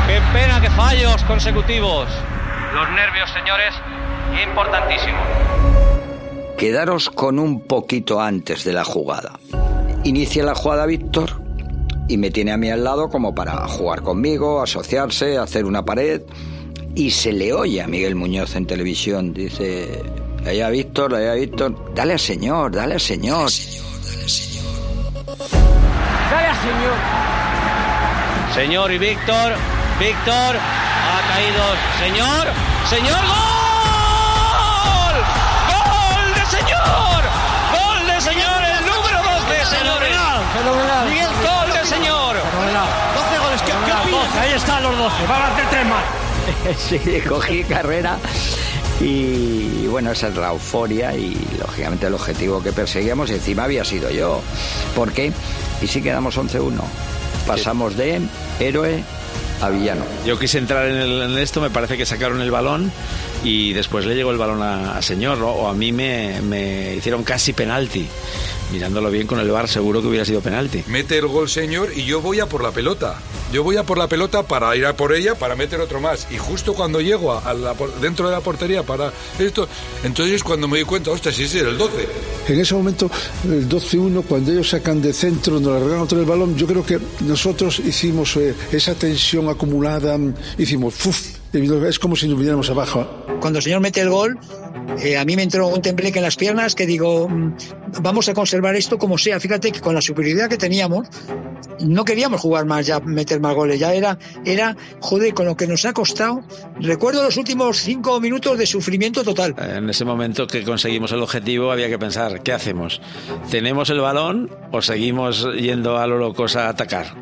Qué 0.07 0.21
pena 0.35 0.61
que 0.61 0.69
fallos 0.71 1.23
consecutivos. 1.25 2.09
Los 2.75 2.91
nervios, 2.91 3.31
señores, 3.31 3.75
importantísimos. 4.47 5.23
Quedaros 6.59 7.09
con 7.09 7.39
un 7.39 7.63
poquito 7.63 8.21
antes 8.21 8.65
de 8.65 8.75
la 8.75 8.85
jugada. 8.85 9.39
Inicia 10.05 10.45
la 10.45 10.55
jugada 10.55 10.85
Víctor 10.85 11.44
y 12.09 12.17
me 12.17 12.31
tiene 12.31 12.53
a 12.53 12.57
mí 12.57 12.71
al 12.71 12.85
lado 12.85 13.09
como 13.09 13.35
para 13.35 13.67
jugar 13.69 14.03
conmigo, 14.03 14.63
asociarse, 14.63 15.39
hacer 15.39 15.65
una 15.65 15.85
pared. 15.85 16.23
Y 16.95 17.11
se 17.11 17.33
le 17.33 17.53
oye 17.53 17.83
a 17.83 17.89
Miguel 17.89 18.15
Muñoz 18.15 18.55
en 18.55 18.67
televisión. 18.67 19.35
Dice, 19.35 20.03
allá 20.47 20.69
Víctor, 20.71 21.15
allá 21.15 21.35
Víctor, 21.35 21.93
dale 21.95 22.13
al 22.13 22.21
señor, 22.21 22.73
dale 22.73 22.95
al 22.95 23.01
señor. 23.01 23.51
Dale 26.31 26.47
al 26.47 26.57
señor. 26.57 27.25
Señor 28.55 28.93
y 28.93 28.99
Víctor. 28.99 29.53
Víctor. 29.99 30.57
Ha 30.57 31.21
caído. 31.35 31.65
Señor. 31.99 32.47
Señor. 32.89 33.21
¡Gol! 33.25 35.17
¡Gol 35.75 36.35
de 36.35 36.45
señor! 36.47 37.23
¡Gol 37.75 38.07
de 38.07 38.21
señor! 38.21 38.63
El 38.63 38.87
número 38.87 39.19
12, 39.23 39.77
señores. 39.77 40.17
Fenomenal. 40.57 41.09
Miguel, 41.09 41.33
gol 41.85 41.99
señor. 41.99 42.37
12 42.37 43.39
goles. 43.39 43.63
¿Qué, 43.63 43.73
qué 43.73 43.93
opinas? 43.93 44.37
Ahí 44.37 44.53
están 44.55 44.83
los 44.83 44.97
12. 44.97 45.27
Van 45.29 45.43
a 45.43 45.47
hacer 45.49 45.65
tres 45.71 45.87
más. 45.87 46.05
sí, 46.79 47.21
cogí 47.29 47.65
carrera 47.65 48.19
y 49.01 49.87
bueno, 49.89 50.13
esa 50.13 50.29
es 50.29 50.37
la 50.37 50.51
euforia 50.51 51.15
y 51.17 51.35
lógicamente 51.59 52.07
el 52.07 52.15
objetivo 52.15 52.63
que 52.63 52.73
perseguíamos 52.73 53.31
y 53.31 53.35
encima 53.35 53.65
había 53.65 53.85
sido 53.85 54.11
yo. 54.11 54.41
¿Por 54.95 55.13
qué? 55.13 55.33
Y 55.83 55.87
sí 55.87 56.01
quedamos 56.03 56.37
11-1. 56.39 56.73
Pasamos 57.47 57.97
de 57.97 58.21
héroe 58.61 59.03
a 59.63 59.69
villano. 59.71 60.05
Yo 60.25 60.39
quise 60.39 60.59
entrar 60.59 60.87
en, 60.87 60.97
el- 60.97 61.23
en 61.23 61.39
esto, 61.39 61.61
me 61.61 61.71
parece 61.71 61.97
que 61.97 62.07
sacaron 62.07 62.41
el 62.41 62.51
balón 62.51 62.93
y 63.45 63.73
después 63.75 64.07
le 64.07 64.15
llegó 64.17 64.31
el 64.31 64.39
balón 64.39 64.63
a, 64.63 64.97
a 64.97 65.03
señor, 65.03 65.39
¿no? 65.39 65.51
o 65.51 65.69
a 65.69 65.75
mí 65.75 65.93
me, 65.93 66.41
me 66.41 66.97
hicieron 66.97 67.23
casi 67.23 67.53
penalti. 67.53 68.09
Mirándolo 68.73 69.11
bien 69.11 69.27
con 69.27 69.39
el 69.39 69.51
bar, 69.51 69.69
seguro 69.69 70.01
que 70.01 70.09
hubiera 70.09 70.25
sido 70.25 70.41
penalti. 70.41 70.83
Mete 70.89 71.19
el 71.19 71.27
gol, 71.29 71.49
señor, 71.49 71.91
y 71.95 72.05
yo 72.05 72.21
voy 72.21 72.41
a 72.41 72.47
por 72.47 72.63
la 72.63 72.73
pelota. 72.73 73.21
Yo 73.53 73.63
voy 73.63 73.77
a 73.77 73.85
por 73.85 73.99
la 73.99 74.09
pelota 74.09 74.43
para 74.43 74.75
ir 74.75 74.87
a 74.87 74.97
por 74.97 75.15
ella, 75.15 75.37
para 75.37 75.55
meter 75.55 75.79
otro 75.81 76.01
más. 76.01 76.27
Y 76.33 76.39
justo 76.39 76.75
cuando 76.75 77.01
llego 77.01 77.33
a 77.33 77.55
la 77.55 77.75
dentro 78.01 78.27
de 78.27 78.33
la 78.33 78.41
portería 78.41 78.83
para 78.83 79.13
esto, 79.39 79.69
entonces 80.03 80.37
es 80.37 80.43
cuando 80.43 80.67
me 80.67 80.79
di 80.79 80.85
cuenta, 80.85 81.11
ostras, 81.11 81.37
sí, 81.37 81.47
sí, 81.47 81.59
era 81.59 81.69
el 81.69 81.79
12. 81.79 82.09
En 82.49 82.59
ese 82.59 82.75
momento, 82.75 83.11
el 83.45 83.69
12-1, 83.69 84.25
cuando 84.25 84.51
ellos 84.51 84.71
sacan 84.71 85.01
de 85.01 85.13
centro, 85.13 85.61
nos 85.61 85.81
largan 85.81 86.01
otro 86.01 86.19
el 86.19 86.27
balón, 86.27 86.57
yo 86.57 86.67
creo 86.67 86.85
que 86.85 86.99
nosotros 87.21 87.79
hicimos 87.79 88.37
eh, 88.39 88.55
esa 88.73 88.95
tensión 88.95 89.49
acumulada, 89.49 90.19
mm, 90.19 90.35
hicimos 90.59 90.95
¡fuf! 90.95 91.44
Es 91.55 91.99
como 92.01 92.17
si 92.17 92.27
nos 92.27 92.37
viniéramos 92.37 92.69
abajo. 92.71 93.07
Cuando 93.41 93.61
el 93.61 93.63
señor 93.63 93.81
mete 93.81 94.01
el 94.01 94.11
gol, 94.11 94.39
eh, 95.03 95.17
a 95.17 95.25
mí 95.25 95.37
me 95.37 95.43
entró 95.43 95.69
un 95.69 95.81
tembleque 95.81 96.19
en 96.19 96.25
las 96.25 96.37
piernas 96.37 96.75
que 96.75 96.85
digo, 96.85 97.29
mm, 97.29 97.55
vamos 98.03 98.29
a 98.29 98.35
conservar 98.35 98.75
esto 98.75 98.99
como 98.99 99.19
sea. 99.19 99.39
Fíjate 99.39 99.71
que 99.71 99.81
con 99.81 99.95
la 99.95 100.01
superioridad 100.01 100.49
que 100.49 100.57
teníamos, 100.57 101.07
no 101.81 102.05
queríamos 102.05 102.41
jugar 102.41 102.65
más 102.67 102.87
ya, 102.87 103.01
meter 103.01 103.41
más 103.41 103.55
goles. 103.55 103.79
Ya 103.81 103.93
era, 103.95 104.19
era, 104.45 104.77
joder, 105.01 105.35
con 105.35 105.47
lo 105.47 105.57
que 105.57 105.67
nos 105.67 105.85
ha 105.85 105.93
costado. 105.93 106.43
Recuerdo 106.81 107.23
los 107.23 107.37
últimos 107.37 107.79
cinco 107.79 108.21
minutos 108.21 108.59
de 108.59 108.67
sufrimiento 108.67 109.23
total. 109.25 109.55
En 109.59 109.89
ese 109.91 110.05
momento 110.05 110.47
que 110.47 110.63
conseguimos 110.65 111.13
el 111.13 111.23
objetivo 111.23 111.71
había 111.73 111.89
que 111.89 111.99
pensar, 111.99 112.43
¿qué 112.43 112.53
hacemos? 112.53 113.01
¿Tenemos 113.51 113.91
el 113.91 114.01
balón 114.01 114.51
o 114.73 114.83
seguimos 114.83 115.47
yendo 115.55 115.99
a 115.99 116.07
lo 116.07 116.19
locos 116.19 116.57
a 116.57 116.69
atacar? 116.69 117.15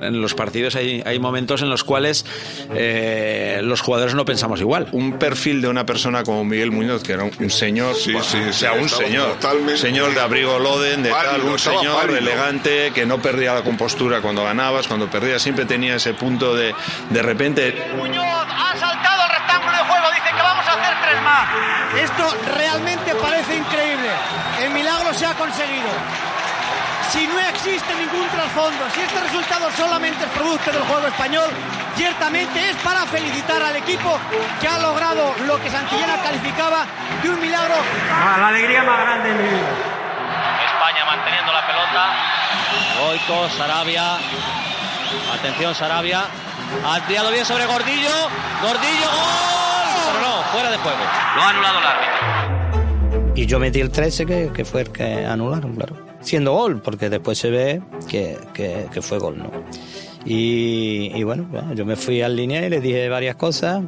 En 0.00 0.20
los 0.20 0.34
partidos 0.34 0.76
hay, 0.76 1.02
hay 1.06 1.18
momentos 1.18 1.62
en 1.62 1.70
los 1.70 1.82
cuales 1.82 2.26
eh, 2.74 3.60
los 3.62 3.80
jugadores 3.80 4.14
no 4.14 4.24
pensamos 4.24 4.60
igual. 4.60 4.88
Un 4.92 5.18
perfil 5.18 5.62
de 5.62 5.68
una 5.68 5.86
persona 5.86 6.22
como 6.22 6.44
Miguel 6.44 6.70
Muñoz, 6.70 7.02
que 7.02 7.12
era 7.12 7.24
un, 7.24 7.30
un 7.38 7.50
señor, 7.50 7.94
Sí, 7.96 8.12
bueno, 8.12 8.26
sí, 8.28 8.38
o 8.38 8.52
sea, 8.52 8.72
sí, 8.74 8.78
un 8.82 8.88
señor, 8.88 9.32
totalmente- 9.34 9.78
señor 9.78 10.14
de 10.14 10.20
abrigo 10.20 10.58
Loden, 10.58 11.02
de 11.02 11.10
Pálido, 11.10 11.32
tal, 11.36 11.42
un 11.50 11.58
señor 11.58 11.96
pálido. 11.96 12.18
elegante, 12.18 12.90
que 12.94 13.06
no 13.06 13.20
perdía 13.22 13.54
la 13.54 13.62
compostura 13.76 14.22
cuando 14.22 14.42
ganabas, 14.42 14.88
cuando 14.88 15.06
perdías 15.06 15.42
siempre 15.42 15.66
tenía 15.66 15.96
ese 15.96 16.14
punto 16.14 16.54
de, 16.54 16.74
de 17.10 17.22
repente, 17.22 17.92
Muñoz 17.94 18.24
ha 18.24 18.72
saltado 18.78 19.22
al 19.22 19.28
rectángulo 19.28 19.76
de 19.76 19.84
juego. 19.84 20.06
Dice 20.16 20.30
que 20.34 20.42
vamos 20.42 20.66
a 20.66 20.72
hacer 20.72 20.94
tres 21.04 21.22
más. 21.22 21.48
Esto 22.00 22.24
realmente 22.56 23.14
parece 23.16 23.56
increíble. 23.56 24.08
El 24.64 24.70
milagro 24.70 25.12
se 25.12 25.26
ha 25.26 25.34
conseguido. 25.34 25.92
Si 27.10 27.26
no 27.26 27.38
existe 27.38 27.94
ningún 28.00 28.26
trasfondo, 28.28 28.88
si 28.94 29.02
este 29.02 29.20
resultado 29.20 29.70
solamente 29.76 30.24
es 30.24 30.30
producto 30.30 30.72
del 30.72 30.82
juego 30.82 31.06
español, 31.06 31.50
ciertamente 31.96 32.70
es 32.70 32.76
para 32.76 33.04
felicitar 33.04 33.62
al 33.62 33.76
equipo 33.76 34.18
que 34.58 34.68
ha 34.68 34.78
logrado 34.78 35.34
lo 35.46 35.60
que 35.60 35.70
Santillana 35.70 36.16
calificaba 36.22 36.86
de 37.22 37.28
un 37.28 37.40
milagro. 37.40 37.74
la 38.08 38.48
alegría 38.48 38.82
más 38.84 39.00
grande 39.00 39.28
de 39.28 39.34
mi 39.34 39.48
vida. 39.50 39.95
España 40.96 41.16
manteniendo 41.16 41.52
la 41.52 41.66
pelota. 41.66 42.14
Goico, 43.00 43.48
Sarabia. 43.50 44.16
Atención, 45.38 45.74
Sarabia. 45.74 46.24
Ha 46.84 47.00
tirado 47.06 47.30
bien 47.30 47.44
sobre 47.44 47.66
Gordillo. 47.66 48.10
Gordillo, 48.62 49.06
gol. 49.06 50.06
Pero 50.06 50.20
no, 50.28 50.42
fuera 50.52 50.70
de 50.70 50.76
juego. 50.78 50.98
Lo 51.36 51.42
ha 51.42 51.50
anulado 51.50 51.78
el 51.78 51.84
árbitro. 51.86 53.32
Y 53.34 53.46
yo 53.46 53.58
metí 53.58 53.80
el 53.80 53.90
13, 53.90 54.24
que, 54.26 54.50
que 54.54 54.64
fue 54.64 54.82
el 54.82 54.90
que 54.92 55.26
anularon, 55.26 55.74
claro. 55.76 55.96
Siendo 56.20 56.52
gol, 56.52 56.80
porque 56.80 57.10
después 57.10 57.38
se 57.38 57.50
ve 57.50 57.82
que, 58.08 58.38
que- 58.54 58.86
que 58.92 59.02
fue 59.02 59.18
gol, 59.18 59.38
¿no? 59.38 59.50
Y, 60.24 61.12
y 61.14 61.22
bueno, 61.22 61.44
bueno, 61.50 61.74
yo 61.74 61.84
me 61.84 61.94
fui 61.96 62.22
al 62.22 62.34
línea 62.34 62.66
y 62.66 62.70
le 62.70 62.80
dije 62.80 63.08
varias 63.08 63.36
cosas, 63.36 63.82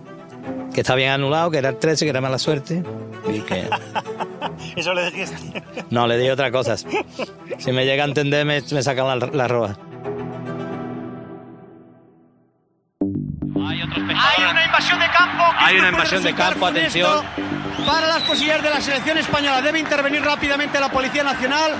que 0.73 0.83
está 0.83 0.95
bien 0.95 1.11
anulado, 1.11 1.51
que 1.51 1.59
era 1.59 1.71
el 1.71 1.79
13, 1.79 2.05
que 2.05 2.11
era 2.11 2.21
mala 2.21 2.39
suerte, 2.39 2.83
y 3.33 3.41
que... 3.41 3.69
Eso 4.81 4.95
le 4.95 5.11
dijiste. 5.11 5.63
No, 5.91 6.07
le 6.07 6.17
dije 6.17 6.33
otra 6.33 6.51
cosa. 6.53 6.77
Si 6.77 7.73
me 7.73 7.85
llega 7.85 8.05
a 8.05 8.07
entender, 8.07 8.45
me, 8.47 8.61
me 8.73 8.83
sacan 8.83 9.19
la, 9.19 9.27
la 9.27 9.49
roja. 9.49 9.77
Hay 13.01 14.45
una 14.51 14.65
invasión 14.65 14.99
de 15.01 15.07
campo. 15.11 15.45
que 15.59 15.65
Hay 15.65 15.77
una 15.79 15.89
invasión 15.89 16.23
de 16.23 16.35
campo, 16.35 16.67
atención. 16.67 17.25
Para 17.87 18.07
las 18.07 18.23
posibilidades 18.23 18.63
de 18.65 18.71
la 18.71 18.81
selección 18.81 19.19
española 19.19 19.63
debe 19.63 19.79
intervenir 19.79 20.23
rápidamente 20.23 20.79
la 20.81 20.91
Policía 20.91 21.25
Nacional. 21.25 21.73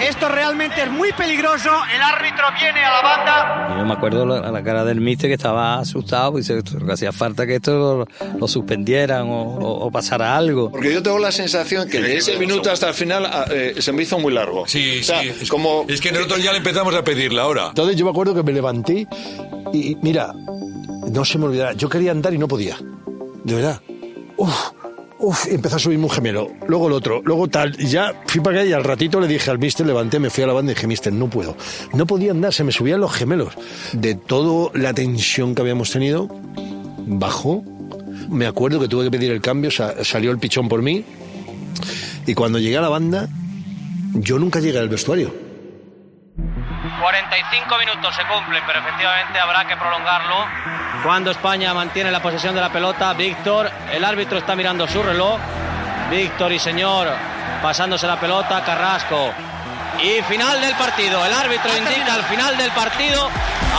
Esto 0.00 0.28
realmente 0.28 0.82
es 0.82 0.90
muy 0.90 1.12
peligroso. 1.12 1.70
El 1.94 2.02
árbitro 2.02 2.44
viene 2.60 2.84
a 2.84 2.90
la 2.90 3.02
banda. 3.02 3.76
Yo 3.78 3.84
me 3.86 3.92
acuerdo 3.92 4.26
la, 4.26 4.50
la 4.50 4.62
cara 4.62 4.84
del 4.84 5.00
mister 5.00 5.28
que 5.30 5.34
estaba 5.34 5.78
asustado, 5.78 6.36
dice 6.36 6.60
que 6.62 6.92
hacía 6.92 7.12
falta 7.12 7.46
que 7.46 7.56
esto 7.56 8.06
lo, 8.20 8.38
lo 8.38 8.48
suspendieran 8.48 9.28
o, 9.28 9.42
o- 9.42 9.86
o 9.86 9.90
pasara 9.90 10.36
algo. 10.36 10.70
Porque 10.70 10.92
yo 10.92 11.02
tengo 11.02 11.18
la 11.18 11.30
sensación 11.32 11.88
que 11.88 12.00
de 12.00 12.16
ese 12.16 12.36
minuto 12.38 12.70
hasta 12.70 12.88
el 12.88 12.94
final 12.94 13.26
ah, 13.26 13.44
eh, 13.50 13.74
se 13.78 13.92
me 13.92 14.02
hizo 14.02 14.18
muy 14.18 14.32
largo. 14.32 14.66
Sí, 14.66 14.98
O 15.00 15.04
sea, 15.04 15.22
sí. 15.22 15.28
Es, 15.42 15.48
como 15.48 15.84
es 15.88 16.00
que 16.00 16.10
nosotros 16.12 16.42
ya 16.42 16.50
le 16.52 16.58
empezamos 16.58 16.94
a 16.94 17.04
pedir 17.04 17.32
la 17.32 17.46
hora. 17.46 17.68
Entonces 17.68 17.96
yo 17.96 18.04
me 18.04 18.10
acuerdo 18.10 18.34
que 18.34 18.42
me 18.42 18.52
levanté 18.52 19.06
y, 19.72 19.92
y 19.92 19.96
mira, 20.02 20.32
no 21.10 21.24
se 21.24 21.38
me 21.38 21.46
olvidará, 21.46 21.72
yo 21.74 21.88
quería 21.88 22.10
andar 22.10 22.34
y 22.34 22.38
no 22.38 22.48
podía. 22.48 22.76
De 23.44 23.54
verdad. 23.54 23.80
Uf, 24.36 24.54
uf, 25.22 25.46
empezó 25.48 25.76
a 25.76 25.78
subirme 25.78 26.04
un 26.04 26.10
gemelo, 26.10 26.50
luego 26.68 26.88
el 26.88 26.92
otro, 26.92 27.22
luego 27.24 27.48
tal. 27.48 27.76
Ya 27.76 28.12
fui 28.26 28.40
para 28.40 28.60
allá 28.60 28.68
y 28.70 28.72
al 28.72 28.84
ratito 28.84 29.20
le 29.20 29.26
dije 29.28 29.50
al 29.50 29.58
mister, 29.58 29.86
levanté, 29.86 30.18
me 30.18 30.28
fui 30.30 30.44
a 30.44 30.46
la 30.46 30.52
banda 30.52 30.72
y 30.72 30.74
dije, 30.74 30.86
mister, 30.86 31.12
no 31.12 31.28
puedo. 31.28 31.56
No 31.94 32.06
podía 32.06 32.32
andar, 32.32 32.52
se 32.52 32.64
me 32.64 32.72
subían 32.72 33.00
los 33.00 33.12
gemelos. 33.12 33.54
De 33.92 34.14
toda 34.14 34.70
la 34.74 34.92
tensión 34.92 35.54
que 35.54 35.62
habíamos 35.62 35.90
tenido, 35.90 36.28
bajó. 37.06 37.62
Me 38.28 38.46
acuerdo 38.46 38.78
que 38.80 38.88
tuve 38.88 39.04
que 39.04 39.10
pedir 39.10 39.30
el 39.32 39.40
cambio, 39.40 39.70
sa- 39.70 40.04
salió 40.04 40.30
el 40.30 40.38
pichón 40.38 40.68
por 40.68 40.82
mí. 40.82 41.04
Y 42.26 42.34
cuando 42.34 42.58
llegué 42.58 42.76
a 42.78 42.82
la 42.82 42.88
banda, 42.88 43.28
yo 44.14 44.38
nunca 44.38 44.60
llegué 44.60 44.78
al 44.78 44.88
vestuario. 44.88 45.32
45 47.00 47.78
minutos 47.78 48.14
se 48.14 48.22
cumplen, 48.26 48.62
pero 48.66 48.78
efectivamente 48.80 49.38
habrá 49.38 49.66
que 49.66 49.76
prolongarlo. 49.76 50.36
Cuando 51.02 51.32
España 51.32 51.74
mantiene 51.74 52.10
la 52.10 52.22
posesión 52.22 52.54
de 52.54 52.60
la 52.60 52.72
pelota, 52.72 53.12
Víctor, 53.14 53.68
el 53.92 54.04
árbitro 54.04 54.38
está 54.38 54.54
mirando 54.54 54.86
su 54.86 55.02
reloj. 55.02 55.38
Víctor 56.10 56.52
y 56.52 56.58
señor 56.58 57.08
pasándose 57.62 58.06
la 58.06 58.18
pelota, 58.18 58.62
Carrasco. 58.64 59.30
y 60.02 60.22
final 60.22 60.60
del 60.60 60.74
partido. 60.74 61.24
El 61.24 61.32
árbitro 61.32 61.70
indica 61.76 62.16
el 62.16 62.22
final 62.24 62.56
del 62.56 62.70
partido 62.72 63.28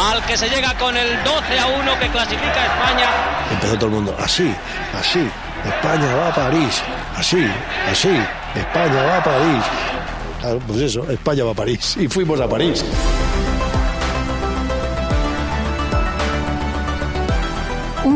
al 0.09 0.23
que 0.25 0.37
se 0.37 0.49
llega 0.49 0.73
con 0.75 0.95
el 0.95 1.23
12 1.23 1.59
a 1.59 1.65
1 1.67 1.99
que 1.99 2.07
clasifica 2.09 2.61
a 2.61 2.65
España. 2.65 3.09
Empezó 3.51 3.75
todo 3.75 3.85
el 3.87 3.91
mundo, 3.91 4.15
así, 4.19 4.53
así, 4.97 5.27
España 5.65 6.15
va 6.15 6.27
a 6.29 6.35
París, 6.35 6.81
así, 7.17 7.45
así, 7.91 8.21
España 8.55 9.03
va 9.03 9.17
a 9.17 9.23
París. 9.23 9.63
Claro, 10.39 10.59
pues 10.67 10.81
eso, 10.81 11.09
España 11.09 11.43
va 11.43 11.51
a 11.51 11.55
París. 11.55 11.97
Y 11.97 12.07
fuimos 12.07 12.39
a 12.39 12.47
París. 12.47 12.83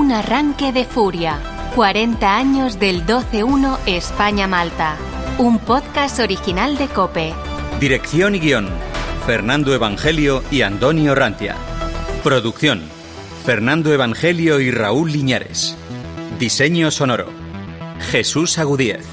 Un 0.07 0.13
arranque 0.13 0.71
de 0.71 0.85
furia. 0.85 1.37
40 1.75 2.37
años 2.37 2.79
del 2.79 3.05
12-1 3.05 3.77
España-Malta. 3.87 4.95
Un 5.37 5.59
podcast 5.59 6.21
original 6.21 6.77
de 6.77 6.87
Cope. 6.87 7.33
Dirección 7.81 8.33
y 8.33 8.39
guion. 8.39 8.69
Fernando 9.25 9.73
Evangelio 9.73 10.45
y 10.49 10.61
Antonio 10.61 11.13
Rantia. 11.13 11.57
Producción. 12.23 12.83
Fernando 13.43 13.91
Evangelio 13.91 14.61
y 14.61 14.71
Raúl 14.71 15.11
Liñares. 15.11 15.75
Diseño 16.39 16.89
sonoro. 16.89 17.27
Jesús 18.09 18.59
Agudíez. 18.59 19.05